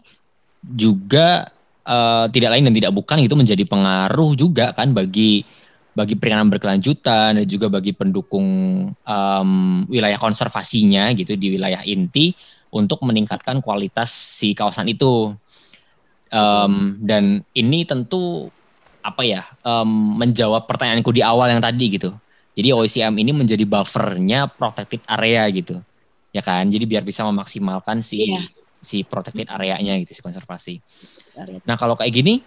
juga 0.61 1.49
uh, 1.87 2.25
tidak 2.29 2.53
lain 2.53 2.69
dan 2.69 2.75
tidak 2.75 2.93
bukan 2.93 3.17
itu 3.23 3.33
menjadi 3.33 3.65
pengaruh 3.65 4.37
juga 4.37 4.71
kan 4.77 4.93
bagi 4.93 5.41
bagi 5.93 6.17
perikanan 6.17 6.49
berkelanjutan 6.49 7.37
dan 7.37 7.45
juga 7.45 7.69
bagi 7.69 7.93
pendukung 7.93 8.47
um, 8.93 9.51
wilayah 9.85 10.17
konservasinya 10.17 11.13
gitu 11.13 11.37
di 11.37 11.53
wilayah 11.53 11.85
inti 11.85 12.33
untuk 12.73 13.05
meningkatkan 13.05 13.61
kualitas 13.61 14.09
si 14.09 14.57
kawasan 14.57 14.89
itu. 14.89 15.33
Um, 16.33 16.97
dan 17.05 17.45
ini 17.53 17.85
tentu 17.85 18.49
apa 19.05 19.21
ya 19.21 19.45
um, 19.61 20.17
menjawab 20.17 20.65
pertanyaanku 20.65 21.13
di 21.13 21.21
awal 21.21 21.53
yang 21.53 21.61
tadi 21.61 21.93
gitu. 21.93 22.09
Jadi 22.57 22.69
OECM 22.73 23.13
ini 23.21 23.33
menjadi 23.33 23.65
buffernya 23.65 24.49
protected 24.49 25.01
area 25.09 25.45
gitu, 25.53 25.81
ya 26.33 26.41
kan? 26.41 26.69
Jadi 26.69 26.85
biar 26.89 27.05
bisa 27.05 27.25
memaksimalkan 27.25 28.01
si 28.01 28.33
yeah. 28.33 28.45
si 28.81 29.05
protected 29.05 29.49
areanya 29.49 29.97
gitu, 30.01 30.17
si 30.17 30.21
konservasi. 30.21 30.75
Nah 31.65 31.77
kalau 31.77 31.97
kayak 31.97 32.13
gini, 32.13 32.41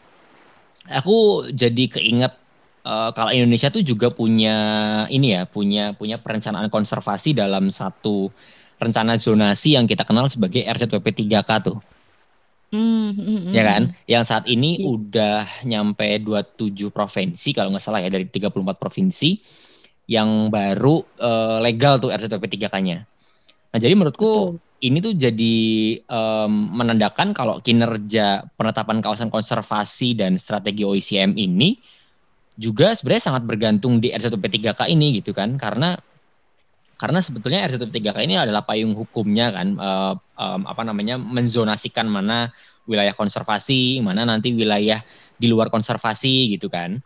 aku 0.90 1.46
jadi 1.50 1.90
keinget 1.90 2.34
uh, 2.86 3.10
kalau 3.10 3.34
Indonesia 3.34 3.68
tuh 3.68 3.82
juga 3.82 4.14
punya 4.14 4.56
ini 5.10 5.34
ya, 5.34 5.42
punya 5.44 5.92
punya 5.98 6.22
perencanaan 6.22 6.70
konservasi 6.70 7.34
dalam 7.34 7.68
satu 7.74 8.30
rencana 8.78 9.18
zonasi 9.18 9.74
yang 9.74 9.90
kita 9.90 10.06
kenal 10.06 10.30
sebagai 10.30 10.62
RZWP 10.62 11.26
3K 11.26 11.50
tuh. 11.66 11.78
Mm, 12.70 13.14
mm, 13.14 13.38
mm, 13.50 13.52
ya 13.54 13.62
kan? 13.62 13.82
Yang 14.06 14.24
saat 14.26 14.44
ini 14.46 14.82
yeah. 14.82 14.90
udah 14.90 15.40
nyampe 15.66 16.06
27 16.22 16.90
provinsi 16.90 17.54
kalau 17.54 17.74
nggak 17.74 17.82
salah 17.82 18.02
ya 18.02 18.10
dari 18.10 18.26
34 18.26 18.52
provinsi 18.78 19.38
yang 20.06 20.50
baru 20.54 21.02
uh, 21.18 21.58
legal 21.62 21.98
tuh 21.98 22.14
RZWP 22.14 22.58
3K-nya. 22.58 23.02
Nah, 23.74 23.78
jadi 23.78 23.94
menurutku 23.98 24.56
Betul. 24.56 24.86
ini 24.86 24.98
tuh 25.02 25.14
jadi 25.18 25.56
um, 26.06 26.78
menandakan 26.78 27.34
kalau 27.34 27.58
kinerja 27.58 28.46
penetapan 28.54 29.02
kawasan 29.02 29.30
konservasi 29.30 30.14
dan 30.14 30.38
strategi 30.38 30.86
OECM 30.86 31.34
ini 31.34 31.78
juga 32.56 32.96
sebenarnya 32.96 33.24
sangat 33.32 33.42
bergantung 33.44 34.00
di 34.00 34.12
RZWP 34.12 34.60
3K 34.60 34.88
ini 34.88 35.20
gitu 35.20 35.36
kan 35.36 35.60
karena 35.60 35.96
karena 36.96 37.20
sebetulnya 37.20 37.68
RZWP 37.68 38.00
3K 38.00 38.18
ini 38.24 38.40
adalah 38.40 38.64
payung 38.64 38.96
hukumnya 38.96 39.52
kan 39.52 39.76
uh, 39.76 40.16
um, 40.40 40.64
apa 40.64 40.80
namanya 40.80 41.20
menzonasikan 41.20 42.08
mana 42.08 42.48
wilayah 42.88 43.12
konservasi, 43.12 44.00
mana 44.00 44.22
nanti 44.24 44.54
wilayah 44.54 45.02
di 45.36 45.46
luar 45.50 45.68
konservasi 45.68 46.56
gitu 46.56 46.70
kan. 46.70 47.02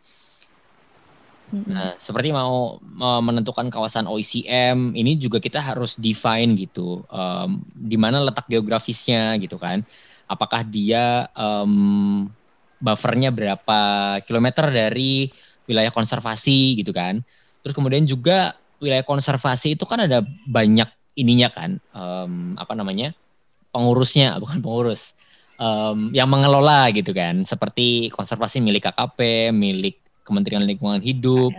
Nah, 1.51 1.99
seperti 1.99 2.31
mau 2.31 2.79
menentukan 2.95 3.75
kawasan 3.75 4.07
OECM, 4.07 4.95
ini 4.95 5.19
juga 5.19 5.43
kita 5.43 5.59
harus 5.59 5.99
define 5.99 6.55
gitu, 6.55 7.03
um, 7.11 7.59
di 7.75 7.99
mana 7.99 8.23
letak 8.23 8.47
geografisnya 8.47 9.35
gitu 9.43 9.59
kan. 9.59 9.83
Apakah 10.31 10.63
dia 10.63 11.27
um, 11.35 12.31
buffernya 12.81 13.31
berapa 13.31 13.81
kilometer 14.25 14.73
dari 14.73 15.29
wilayah 15.69 15.93
konservasi 15.93 16.81
gitu 16.81 16.91
kan. 16.91 17.23
Terus 17.61 17.77
kemudian 17.77 18.09
juga 18.09 18.57
wilayah 18.81 19.05
konservasi 19.05 19.77
itu 19.77 19.85
kan 19.85 20.09
ada 20.09 20.25
banyak 20.49 20.89
ininya 21.15 21.53
kan, 21.53 21.77
um, 21.93 22.57
apa 22.57 22.73
namanya, 22.73 23.13
pengurusnya, 23.71 24.35
bukan 24.43 24.65
pengurus, 24.65 25.15
um, 25.61 26.11
yang 26.11 26.27
mengelola 26.27 26.89
gitu 26.91 27.13
kan. 27.13 27.45
Seperti 27.45 28.09
konservasi 28.11 28.59
milik 28.65 28.91
KKP, 28.91 29.53
milik 29.53 30.01
Kementerian 30.25 30.65
Lingkungan 30.65 31.05
Hidup, 31.05 31.53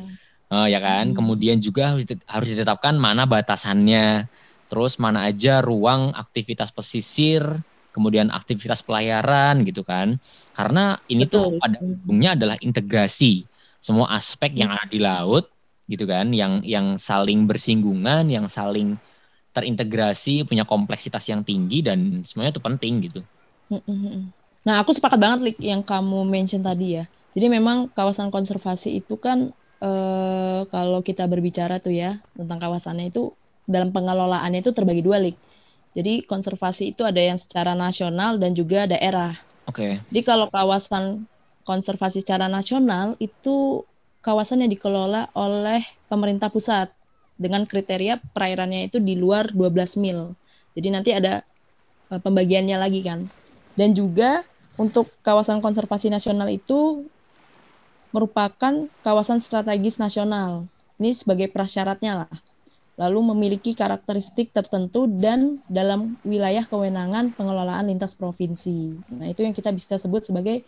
uh, 0.49 0.67
ya 0.67 0.81
kan. 0.81 1.13
Hmm. 1.13 1.15
Kemudian 1.15 1.61
juga 1.61 1.95
harus 2.27 2.47
ditetapkan 2.49 2.97
mana 2.97 3.29
batasannya, 3.29 4.25
terus 4.67 4.97
mana 4.97 5.29
aja 5.29 5.61
ruang 5.61 6.11
aktivitas 6.17 6.73
pesisir, 6.73 7.45
kemudian 7.91 8.31
aktivitas 8.31 8.81
pelayaran 8.83 9.63
gitu 9.67 9.85
kan. 9.85 10.17
Karena 10.55 10.97
ini 11.11 11.27
Betul. 11.27 11.55
tuh 11.55 11.61
pada 11.61 11.77
ujungnya 11.79 12.35
adalah 12.39 12.57
integrasi 12.59 13.45
semua 13.81 14.11
aspek 14.15 14.55
yang 14.55 14.71
ada 14.71 14.87
di 14.87 14.99
laut 14.99 15.47
gitu 15.87 16.07
kan, 16.07 16.31
yang 16.31 16.63
yang 16.63 16.95
saling 16.95 17.45
bersinggungan, 17.45 18.31
yang 18.31 18.47
saling 18.47 18.95
terintegrasi, 19.51 20.47
punya 20.47 20.63
kompleksitas 20.63 21.27
yang 21.27 21.43
tinggi 21.43 21.83
dan 21.83 22.23
semuanya 22.23 22.55
itu 22.55 22.63
penting 22.63 22.93
gitu. 23.03 23.19
Nah, 24.61 24.79
aku 24.79 24.95
sepakat 24.95 25.19
banget 25.19 25.39
Lik 25.43 25.57
yang 25.59 25.83
kamu 25.83 26.23
mention 26.23 26.63
tadi 26.63 27.01
ya 27.01 27.05
jadi 27.31 27.47
memang 27.47 27.87
kawasan 27.91 28.27
konservasi 28.27 28.99
itu 28.99 29.15
kan 29.15 29.51
eh, 29.79 30.61
kalau 30.67 30.99
kita 30.99 31.23
berbicara 31.31 31.79
tuh 31.79 31.95
ya 31.95 32.19
tentang 32.35 32.59
kawasannya 32.59 33.11
itu 33.11 33.31
dalam 33.63 33.95
pengelolaannya 33.95 34.59
itu 34.59 34.71
terbagi 34.75 35.03
dua, 35.05 35.21
Lik. 35.23 35.39
Jadi 35.91 36.23
konservasi 36.23 36.95
itu 36.95 37.03
ada 37.03 37.19
yang 37.19 37.35
secara 37.35 37.75
nasional 37.75 38.39
dan 38.39 38.55
juga 38.55 38.87
daerah. 38.87 39.35
Oke. 39.67 39.75
Okay. 39.75 39.91
Jadi 40.07 40.21
kalau 40.23 40.47
kawasan 40.47 41.27
konservasi 41.67 42.23
secara 42.23 42.47
nasional 42.47 43.19
itu 43.19 43.83
kawasan 44.23 44.63
yang 44.63 44.71
dikelola 44.71 45.29
oleh 45.35 45.83
pemerintah 46.07 46.47
pusat 46.47 46.89
dengan 47.35 47.65
kriteria 47.65 48.21
perairannya 48.31 48.87
itu 48.87 49.01
di 49.01 49.17
luar 49.17 49.49
12 49.51 49.97
mil. 49.97 50.37
Jadi 50.77 50.87
nanti 50.93 51.11
ada 51.11 51.41
eh, 52.13 52.21
pembagiannya 52.21 52.77
lagi 52.77 53.01
kan. 53.03 53.27
Dan 53.75 53.97
juga 53.97 54.45
untuk 54.79 55.09
kawasan 55.25 55.59
konservasi 55.59 56.07
nasional 56.07 56.47
itu 56.47 57.03
merupakan 58.11 58.87
kawasan 59.03 59.39
strategis 59.39 59.97
nasional. 59.97 60.67
Ini 61.01 61.17
sebagai 61.17 61.49
prasyaratnya 61.49 62.25
lah. 62.25 62.31
Lalu 62.99 63.33
memiliki 63.33 63.71
karakteristik 63.73 64.51
tertentu 64.51 65.07
dan 65.07 65.57
dalam 65.71 66.19
wilayah 66.27 66.67
kewenangan 66.67 67.31
pengelolaan 67.33 67.87
lintas 67.87 68.13
provinsi. 68.13 68.99
Nah, 69.15 69.31
itu 69.31 69.41
yang 69.41 69.55
kita 69.55 69.71
bisa 69.71 69.95
sebut 69.95 70.27
sebagai 70.27 70.61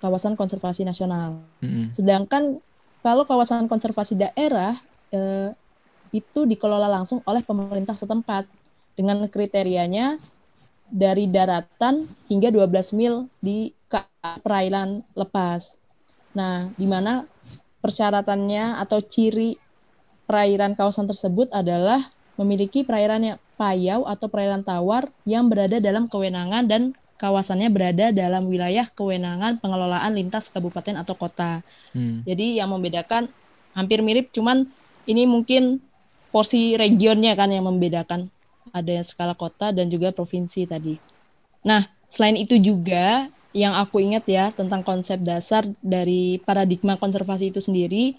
kawasan 0.00 0.36
konservasi 0.36 0.84
nasional. 0.84 1.40
Mm-hmm. 1.60 1.96
Sedangkan 1.96 2.60
kalau 3.00 3.24
kawasan 3.24 3.68
konservasi 3.68 4.16
daerah 4.16 4.76
eh, 5.12 5.50
itu 6.10 6.44
dikelola 6.44 6.90
langsung 6.90 7.24
oleh 7.24 7.40
pemerintah 7.44 7.94
setempat 7.94 8.44
dengan 8.98 9.24
kriterianya 9.30 10.20
dari 10.90 11.30
daratan 11.30 12.04
hingga 12.26 12.50
12 12.50 12.98
mil 12.98 13.30
di 13.38 13.70
perairan 14.42 15.00
lepas. 15.14 15.78
Nah, 16.34 16.68
di 16.74 16.86
mana 16.86 17.24
persyaratannya 17.80 18.78
atau 18.82 19.00
ciri 19.00 19.56
perairan 20.30 20.78
kawasan 20.78 21.10
tersebut 21.10 21.50
adalah 21.50 22.06
memiliki 22.38 22.86
perairan 22.86 23.34
yang 23.34 23.38
payau 23.58 24.06
atau 24.06 24.30
perairan 24.30 24.62
tawar 24.62 25.10
yang 25.26 25.50
berada 25.50 25.82
dalam 25.82 26.06
kewenangan 26.06 26.70
dan 26.70 26.94
kawasannya 27.18 27.66
berada 27.74 28.14
dalam 28.14 28.46
wilayah 28.46 28.86
kewenangan 28.94 29.58
pengelolaan 29.58 30.14
lintas 30.14 30.46
kabupaten 30.54 31.02
atau 31.02 31.18
kota. 31.18 31.66
Hmm. 31.90 32.22
Jadi 32.22 32.62
yang 32.62 32.70
membedakan 32.70 33.26
hampir 33.74 34.06
mirip, 34.06 34.30
cuman 34.30 34.70
ini 35.10 35.26
mungkin 35.26 35.82
porsi 36.30 36.78
regionnya 36.78 37.34
kan 37.34 37.50
yang 37.50 37.66
membedakan. 37.66 38.30
Ada 38.70 39.02
yang 39.02 39.06
skala 39.06 39.34
kota 39.34 39.74
dan 39.74 39.90
juga 39.90 40.14
provinsi 40.14 40.62
tadi. 40.62 40.94
Nah, 41.66 41.90
selain 42.06 42.38
itu 42.38 42.54
juga 42.62 43.26
yang 43.50 43.74
aku 43.74 43.98
ingat 43.98 44.30
ya 44.30 44.54
tentang 44.54 44.86
konsep 44.86 45.18
dasar 45.26 45.66
dari 45.82 46.38
paradigma 46.46 46.94
konservasi 46.94 47.50
itu 47.50 47.58
sendiri, 47.58 48.14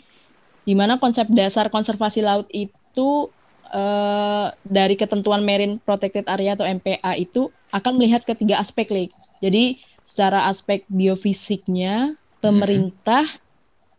di 0.61 0.73
mana 0.77 1.01
konsep 1.01 1.25
dasar 1.33 1.67
konservasi 1.73 2.21
laut 2.21 2.45
itu 2.53 3.29
uh, 3.73 4.47
dari 4.67 4.93
ketentuan 4.99 5.41
Marine 5.41 5.81
Protected 5.81 6.27
Area 6.29 6.53
atau 6.53 6.67
MPA 6.67 7.17
itu 7.17 7.49
akan 7.73 7.97
melihat 7.97 8.21
ketiga 8.27 8.61
aspek, 8.61 8.91
Lik. 8.91 9.11
Jadi 9.41 9.81
secara 10.05 10.51
aspek 10.51 10.83
biofisiknya, 10.91 12.13
pemerintah, 12.43 13.25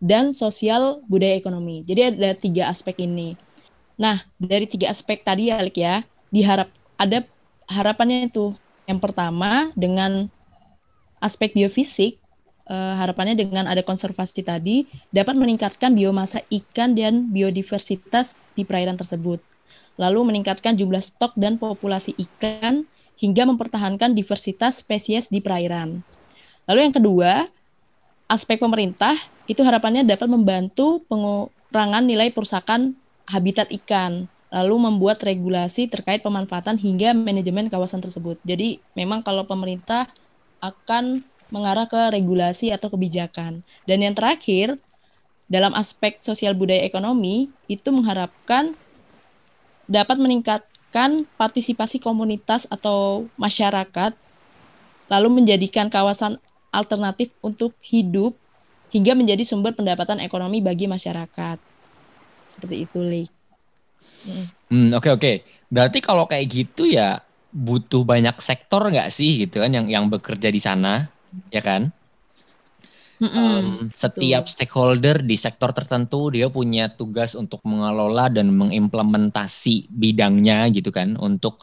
dan 0.03 0.37
sosial 0.37 1.03
budaya 1.09 1.39
ekonomi. 1.39 1.83
Jadi 1.89 2.01
ada 2.15 2.31
tiga 2.37 2.69
aspek 2.71 3.07
ini. 3.07 3.35
Nah, 3.97 4.21
dari 4.39 4.69
tiga 4.69 4.93
aspek 4.93 5.23
tadi 5.25 5.51
ya, 5.51 5.59
Lik 5.63 5.79
ya, 5.79 6.07
diharap 6.31 6.69
ada 6.99 7.25
harapannya 7.67 8.31
itu. 8.31 8.55
Yang 8.87 8.99
pertama 8.99 9.71
dengan 9.79 10.27
aspek 11.23 11.55
biofisik, 11.55 12.19
uh, 12.73 12.97
harapannya 12.97 13.37
dengan 13.37 13.69
ada 13.69 13.85
konservasi 13.85 14.41
tadi 14.41 14.89
dapat 15.13 15.37
meningkatkan 15.37 15.93
biomasa 15.93 16.41
ikan 16.49 16.97
dan 16.97 17.29
biodiversitas 17.29 18.33
di 18.57 18.65
perairan 18.65 18.97
tersebut 18.97 19.53
lalu 20.01 20.33
meningkatkan 20.33 20.77
jumlah 20.77 21.05
stok 21.05 21.37
dan 21.37 21.61
populasi 21.61 22.17
ikan 22.17 22.89
hingga 23.21 23.47
mempertahankan 23.47 24.17
diversitas 24.17 24.83
spesies 24.83 25.29
di 25.29 25.39
perairan. 25.39 26.03
Lalu 26.67 26.91
yang 26.91 26.95
kedua, 26.95 27.33
aspek 28.27 28.59
pemerintah 28.59 29.15
itu 29.47 29.61
harapannya 29.63 30.07
dapat 30.07 30.27
membantu 30.31 31.05
pengurangan 31.07 32.03
nilai 32.03 32.35
perusakan 32.35 32.99
habitat 33.31 33.71
ikan, 33.83 34.27
lalu 34.51 34.91
membuat 34.91 35.23
regulasi 35.23 35.87
terkait 35.87 36.25
pemanfaatan 36.25 36.79
hingga 36.81 37.15
manajemen 37.15 37.71
kawasan 37.71 38.03
tersebut. 38.03 38.43
Jadi 38.43 38.83
memang 38.99 39.23
kalau 39.23 39.47
pemerintah 39.47 40.11
akan 40.63 41.23
mengarah 41.53 41.85
ke 41.85 42.01
regulasi 42.17 42.73
atau 42.73 42.89
kebijakan. 42.89 43.61
Dan 43.85 44.01
yang 44.01 44.17
terakhir, 44.17 44.81
dalam 45.53 45.77
aspek 45.77 46.17
sosial 46.25 46.57
budaya 46.57 46.81
ekonomi 46.81 47.53
itu 47.69 47.93
mengharapkan 47.93 48.73
dapat 49.85 50.17
meningkatkan 50.17 51.29
partisipasi 51.37 52.01
komunitas 52.01 52.65
atau 52.73 53.29
masyarakat, 53.37 54.17
lalu 55.13 55.29
menjadikan 55.45 55.93
kawasan 55.93 56.41
alternatif 56.73 57.29
untuk 57.45 57.77
hidup 57.85 58.33
hingga 58.89 59.13
menjadi 59.13 59.45
sumber 59.45 59.77
pendapatan 59.77 60.25
ekonomi 60.25 60.65
bagi 60.65 60.89
masyarakat. 60.89 61.61
Seperti 62.57 62.77
itu, 62.89 62.99
Lee. 63.05 63.29
Hmm, 64.73 64.97
oke 64.97 65.05
okay, 65.05 65.11
oke. 65.13 65.21
Okay. 65.21 65.37
Berarti 65.69 65.99
kalau 66.01 66.25
kayak 66.25 66.49
gitu 66.49 66.89
ya 66.89 67.21
butuh 67.53 68.09
banyak 68.09 68.33
sektor 68.41 68.81
nggak 68.81 69.13
sih 69.13 69.45
gitu 69.45 69.61
kan 69.61 69.69
yang 69.69 69.85
yang 69.89 70.09
bekerja 70.09 70.49
di 70.49 70.61
sana, 70.61 71.12
ya 71.51 71.63
kan? 71.65 71.93
um, 73.31 73.67
setiap 73.95 74.43
Betul. 74.47 74.55
stakeholder 74.55 75.17
di 75.23 75.37
sektor 75.39 75.71
tertentu 75.71 76.33
dia 76.35 76.51
punya 76.51 76.91
tugas 76.91 77.39
untuk 77.39 77.63
mengelola 77.63 78.27
dan 78.33 78.51
mengimplementasi 78.51 79.93
bidangnya 79.93 80.67
gitu 80.75 80.91
kan 80.91 81.15
untuk 81.21 81.63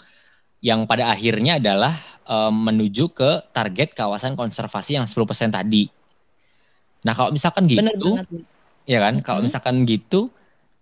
yang 0.59 0.87
pada 0.87 1.11
akhirnya 1.11 1.59
adalah 1.59 1.95
um, 2.27 2.51
menuju 2.51 3.11
ke 3.15 3.51
target 3.55 3.95
kawasan 3.95 4.35
konservasi 4.35 4.99
yang 4.99 5.07
10% 5.07 5.55
tadi. 5.55 5.87
Nah, 7.07 7.15
kalau 7.15 7.31
misalkan 7.31 7.63
gitu 7.63 7.79
Bener 7.79 8.27
ya 8.83 8.99
kan? 8.99 9.13
Mm 9.15 9.19
-hmm. 9.23 9.27
Kalau 9.27 9.39
misalkan 9.39 9.75
gitu 9.87 10.27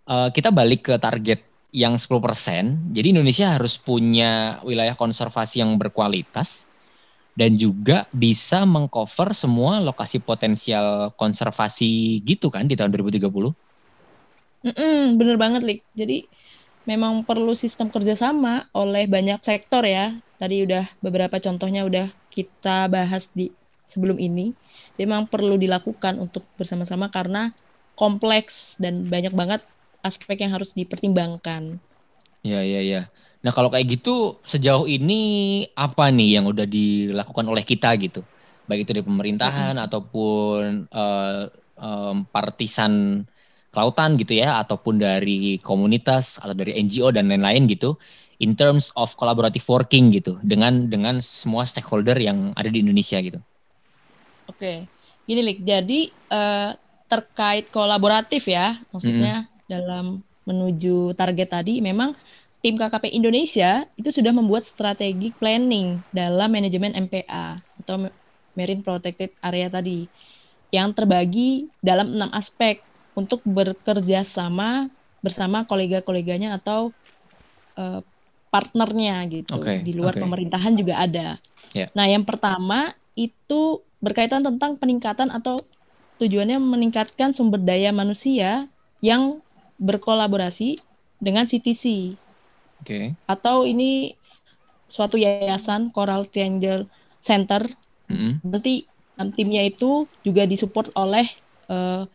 uh, 0.09 0.33
kita 0.33 0.49
balik 0.49 0.89
ke 0.89 0.93
target 0.97 1.45
yang 1.69 1.93
10%. 2.01 2.89
Jadi 2.89 3.07
Indonesia 3.13 3.53
harus 3.53 3.77
punya 3.77 4.57
wilayah 4.65 4.97
konservasi 4.97 5.61
yang 5.61 5.77
berkualitas 5.77 6.65
dan 7.37 7.51
juga 7.63 8.09
bisa 8.23 8.65
mengcover 8.65 9.29
semua 9.37 9.77
lokasi 9.87 10.17
potensial 10.29 11.13
konservasi 11.21 12.21
gitu 12.25 12.47
kan 12.49 12.65
di 12.69 12.73
tahun 12.77 12.89
2030. 12.93 13.53
Mm 14.65 14.73
-mm, 14.73 14.99
bener 15.19 15.37
banget, 15.43 15.61
Lik. 15.67 15.79
Jadi 15.93 16.27
memang 16.89 17.13
perlu 17.27 17.53
sistem 17.53 17.87
kerjasama 17.93 18.67
oleh 18.73 19.05
banyak 19.05 19.39
sektor 19.45 19.83
ya. 19.85 20.17
Tadi 20.41 20.55
udah 20.65 20.83
beberapa 21.05 21.37
contohnya 21.45 21.81
udah 21.89 22.07
kita 22.33 22.89
bahas 22.89 23.29
di 23.37 23.53
sebelum 23.85 24.17
ini. 24.19 24.53
Jadi 24.97 25.05
memang 25.09 25.29
perlu 25.33 25.55
dilakukan 25.61 26.19
untuk 26.19 26.43
bersama-sama 26.59 27.07
karena 27.13 27.53
kompleks 27.97 28.77
dan 28.81 29.07
banyak 29.09 29.33
banget 29.33 29.61
aspek 30.05 30.37
yang 30.43 30.53
harus 30.55 30.73
dipertimbangkan. 30.77 31.81
Iya, 32.45 32.59
iya, 32.67 32.79
iya. 32.87 32.99
Nah 33.45 33.51
kalau 33.53 33.69
kayak 33.69 34.01
gitu 34.01 34.41
sejauh 34.41 34.89
ini 34.89 35.63
apa 35.77 36.09
nih 36.09 36.41
yang 36.41 36.45
udah 36.49 36.65
dilakukan 36.65 37.45
oleh 37.45 37.61
kita 37.61 37.93
gitu? 38.01 38.25
Baik 38.67 38.89
itu 38.89 38.91
dari 38.97 39.05
pemerintahan 39.05 39.79
hmm. 39.79 39.85
ataupun 39.87 40.91
uh, 40.91 41.47
um, 41.79 42.27
partisan 42.29 43.23
kelautan 43.71 44.17
gitu 44.17 44.41
ya, 44.41 44.57
ataupun 44.59 44.97
dari 44.97 45.61
komunitas 45.61 46.41
atau 46.41 46.57
dari 46.57 46.75
NGO 46.81 47.13
dan 47.13 47.29
lain-lain 47.29 47.69
gitu, 47.69 47.93
in 48.41 48.57
terms 48.57 48.89
of 48.97 49.13
collaborative 49.15 49.63
working 49.69 50.09
gitu 50.09 50.41
dengan 50.41 50.89
dengan 50.89 51.21
semua 51.21 51.63
stakeholder 51.63 52.17
yang 52.17 52.51
ada 52.57 52.67
di 52.73 52.81
Indonesia 52.81 53.21
gitu. 53.21 53.37
Oke, 54.49 54.87
gini 55.29 55.41
Lik, 55.43 55.59
jadi 55.61 56.09
uh, 56.31 56.71
terkait 57.07 57.69
kolaboratif 57.69 58.49
ya, 58.49 58.81
maksudnya 58.91 59.45
hmm. 59.45 59.51
dalam 59.69 60.05
menuju 60.47 61.11
target 61.19 61.51
tadi 61.51 61.83
memang 61.83 62.15
tim 62.61 62.75
KKP 62.75 63.13
Indonesia 63.13 63.85
itu 63.95 64.09
sudah 64.09 64.33
membuat 64.33 64.65
strategi 64.65 65.29
planning 65.35 66.01
dalam 66.09 66.49
manajemen 66.49 66.93
MPA 66.97 67.61
atau 67.85 68.09
Marine 68.57 68.81
Protected 68.81 69.31
Area 69.45 69.69
tadi 69.69 70.09
yang 70.73 70.91
terbagi 70.91 71.69
dalam 71.79 72.17
enam 72.17 72.33
aspek 72.33 72.81
untuk 73.13 73.39
bekerja 73.45 74.25
sama 74.27 74.89
bersama 75.21 75.63
kolega-koleganya 75.65 76.57
atau 76.59 76.91
uh, 77.77 78.01
partnernya 78.53 79.25
gitu 79.29 79.57
okay, 79.57 79.81
di 79.85 79.93
luar 79.93 80.17
okay. 80.17 80.23
pemerintahan 80.25 80.73
juga 80.77 81.01
ada. 81.01 81.27
Yeah. 81.73 81.89
Nah, 81.93 82.09
yang 82.09 82.25
pertama 82.25 82.93
itu 83.17 83.81
berkaitan 84.01 84.45
tentang 84.45 84.77
peningkatan 84.77 85.33
atau 85.33 85.57
tujuannya 86.21 86.57
meningkatkan 86.57 87.33
sumber 87.33 87.61
daya 87.61 87.93
manusia 87.93 88.65
yang 89.01 89.41
berkolaborasi 89.77 90.77
dengan 91.21 91.45
CTC 91.45 92.17
Okay. 92.81 93.13
Atau 93.25 93.65
ini 93.65 94.15
suatu 94.87 95.19
yayasan 95.19 95.91
Coral 95.91 96.25
Triangle 96.27 96.87
Center. 97.19 97.67
Mm-hmm. 98.07 98.31
Nanti 98.47 98.87
timnya 99.35 99.65
itu 99.65 100.07
juga 100.23 100.47
disupport 100.47 100.87
oleh 100.95 101.27
uh, 101.67 102.07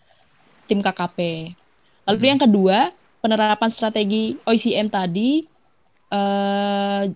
tim 0.67 0.81
KKP. 0.81 1.19
Lalu 2.09 2.17
mm-hmm. 2.17 2.31
yang 2.31 2.41
kedua 2.41 2.79
penerapan 3.23 3.71
strategi 3.71 4.35
OICM 4.43 4.89
tadi 4.91 5.45
uh, 6.11 7.07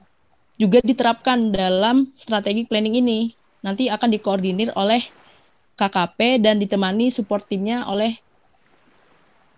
juga 0.57 0.79
diterapkan 0.81 1.51
dalam 1.51 2.09
strategi 2.13 2.69
planning 2.69 3.01
ini. 3.01 3.21
Nanti 3.65 3.91
akan 3.91 4.15
dikoordinir 4.15 4.71
oleh 4.79 5.03
KKP 5.77 6.41
dan 6.41 6.57
ditemani 6.57 7.13
support 7.13 7.45
timnya 7.45 7.85
oleh 7.91 8.15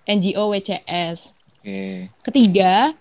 NGO 0.09 0.51
WCS. 0.51 1.37
Okay. 1.61 2.09
Ketiga, 2.25 2.97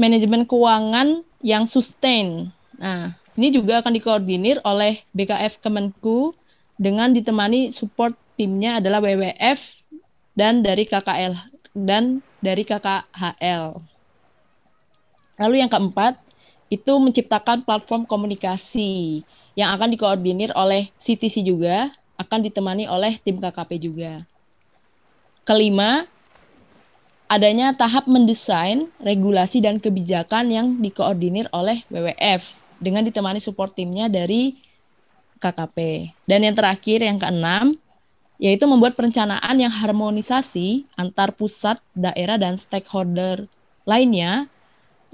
manajemen 0.00 0.48
keuangan 0.48 1.20
yang 1.44 1.68
sustain. 1.68 2.48
Nah, 2.80 3.12
ini 3.36 3.52
juga 3.52 3.84
akan 3.84 3.92
dikoordinir 3.92 4.64
oleh 4.64 5.04
BKF 5.12 5.60
Kemenku 5.60 6.32
dengan 6.80 7.12
ditemani 7.12 7.68
support 7.68 8.16
timnya 8.40 8.80
adalah 8.80 9.04
WWF 9.04 9.60
dan 10.32 10.64
dari 10.64 10.88
KKL 10.88 11.36
dan 11.76 12.24
dari 12.40 12.64
KKHL. 12.64 13.76
Lalu 15.36 15.54
yang 15.60 15.68
keempat 15.68 16.16
itu 16.72 16.92
menciptakan 16.96 17.60
platform 17.60 18.08
komunikasi 18.08 19.20
yang 19.52 19.76
akan 19.76 19.92
dikoordinir 19.92 20.56
oleh 20.56 20.88
CTC 20.96 21.44
juga, 21.44 21.92
akan 22.16 22.48
ditemani 22.48 22.88
oleh 22.88 23.20
tim 23.20 23.36
KKP 23.36 23.70
juga. 23.76 24.24
Kelima, 25.44 26.06
adanya 27.30 27.70
tahap 27.78 28.10
mendesain 28.10 28.90
regulasi 28.98 29.62
dan 29.62 29.78
kebijakan 29.78 30.50
yang 30.50 30.66
dikoordinir 30.82 31.46
oleh 31.54 31.86
WWF 31.86 32.42
dengan 32.82 33.06
ditemani 33.06 33.38
support 33.38 33.70
timnya 33.78 34.10
dari 34.10 34.58
KKP. 35.38 36.10
Dan 36.26 36.42
yang 36.42 36.58
terakhir, 36.58 37.06
yang 37.06 37.22
keenam, 37.22 37.78
yaitu 38.42 38.66
membuat 38.66 38.98
perencanaan 38.98 39.56
yang 39.62 39.70
harmonisasi 39.70 40.90
antar 40.98 41.30
pusat, 41.30 41.78
daerah, 41.94 42.34
dan 42.34 42.58
stakeholder 42.58 43.46
lainnya 43.86 44.50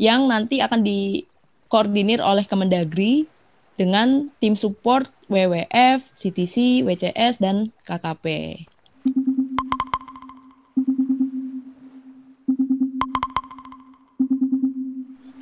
yang 0.01 0.25
nanti 0.25 0.65
akan 0.65 0.81
dikoordinir 0.81 2.25
oleh 2.25 2.49
Kemendagri 2.49 3.29
dengan 3.77 4.33
tim 4.41 4.57
support 4.57 5.13
WWF, 5.29 6.01
CTC, 6.17 6.81
WCS, 6.81 7.45
dan 7.45 7.69
KKP. 7.85 8.57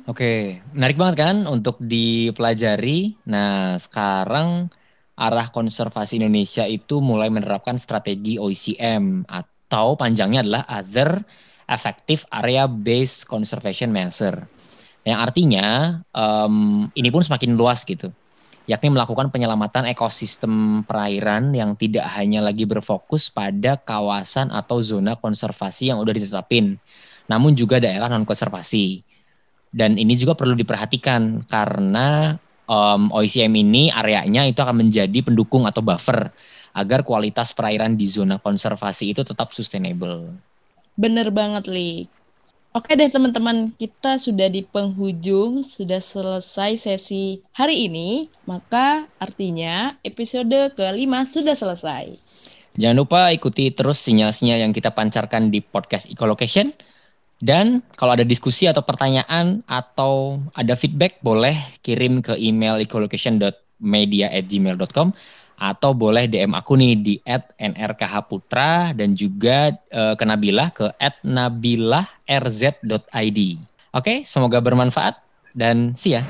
Oke, 0.05 0.61
menarik 0.77 1.01
banget 1.01 1.15
kan 1.17 1.49
untuk 1.49 1.81
dipelajari. 1.81 3.17
Nah, 3.25 3.73
sekarang 3.81 4.69
arah 5.17 5.49
konservasi 5.49 6.21
Indonesia 6.21 6.61
itu 6.69 7.01
mulai 7.01 7.33
menerapkan 7.33 7.81
strategi 7.81 8.37
OECM 8.37 9.25
atau 9.25 9.97
panjangnya 9.97 10.45
adalah 10.45 10.63
Other 10.69 11.25
Effective 11.65 12.21
Area 12.29 12.69
Based 12.69 13.25
Conservation 13.25 13.89
Measure. 13.89 14.45
Yang 15.09 15.19
artinya 15.25 15.97
um, 16.13 16.85
ini 16.93 17.09
pun 17.09 17.25
semakin 17.25 17.57
luas 17.57 17.81
gitu, 17.81 18.13
yakni 18.69 18.93
melakukan 18.93 19.33
penyelamatan 19.33 19.89
ekosistem 19.89 20.85
perairan 20.85 21.49
yang 21.57 21.73
tidak 21.73 22.05
hanya 22.13 22.45
lagi 22.45 22.69
berfokus 22.69 23.33
pada 23.33 23.81
kawasan 23.81 24.53
atau 24.53 24.85
zona 24.85 25.17
konservasi 25.17 25.89
yang 25.89 25.97
udah 25.97 26.13
ditetapin, 26.13 26.77
namun 27.25 27.57
juga 27.57 27.81
daerah 27.81 28.05
non 28.05 28.21
konservasi. 28.21 29.14
Dan 29.75 29.99
ini 29.99 30.15
juga 30.15 30.39
perlu 30.39 30.55
diperhatikan 30.55 31.43
karena 31.51 32.39
um, 32.71 33.11
OICM 33.11 33.51
ini 33.59 33.91
areanya 33.91 34.47
itu 34.47 34.63
akan 34.63 34.87
menjadi 34.87 35.19
pendukung 35.19 35.67
atau 35.67 35.83
buffer 35.83 36.31
agar 36.71 37.03
kualitas 37.03 37.51
perairan 37.51 37.99
di 37.99 38.07
zona 38.07 38.39
konservasi 38.39 39.11
itu 39.11 39.27
tetap 39.27 39.51
sustainable. 39.51 40.31
Bener 40.95 41.27
banget, 41.27 41.67
Li. 41.67 42.07
Oke 42.75 42.91
deh 42.99 43.07
teman-teman, 43.07 43.71
kita 43.79 44.19
sudah 44.19 44.51
di 44.51 44.59
penghujung, 44.67 45.63
sudah 45.63 46.03
selesai 46.03 46.75
sesi 46.75 47.39
hari 47.55 47.87
ini, 47.87 48.27
maka 48.43 49.07
artinya 49.15 49.95
episode 50.03 50.75
kelima 50.75 51.23
sudah 51.23 51.55
selesai. 51.55 52.19
Jangan 52.75 52.99
lupa 52.99 53.31
ikuti 53.31 53.71
terus 53.71 54.03
sinyal-sinyal 54.03 54.67
yang 54.67 54.73
kita 54.75 54.91
pancarkan 54.91 55.47
di 55.47 55.63
podcast 55.63 56.11
Ecolocation. 56.11 56.75
Dan 57.43 57.83
kalau 57.99 58.15
ada 58.15 58.23
diskusi 58.23 58.63
atau 58.67 58.81
pertanyaan 58.81 59.63
atau 59.67 60.39
ada 60.55 60.75
feedback, 60.75 61.19
boleh 61.19 61.55
kirim 61.83 62.21
ke 62.23 62.35
email 62.39 62.79
ecolocation.media@gmail.com 62.79 65.13
atau 65.55 65.95
boleh 65.95 66.27
DM 66.27 66.51
aku 66.51 66.75
nih 66.75 66.99
di 66.99 67.15
@nrkhputra 67.59 68.91
dan 68.95 69.15
juga 69.15 69.71
uh, 69.95 70.15
ke 70.15 70.25
Nabila 70.27 70.69
ke 70.75 70.91
@nabilahrz.id. 71.23 73.39
Oke, 73.95 74.27
semoga 74.27 74.59
bermanfaat 74.59 75.15
dan 75.55 75.95
see 75.95 76.19
ya. 76.19 76.27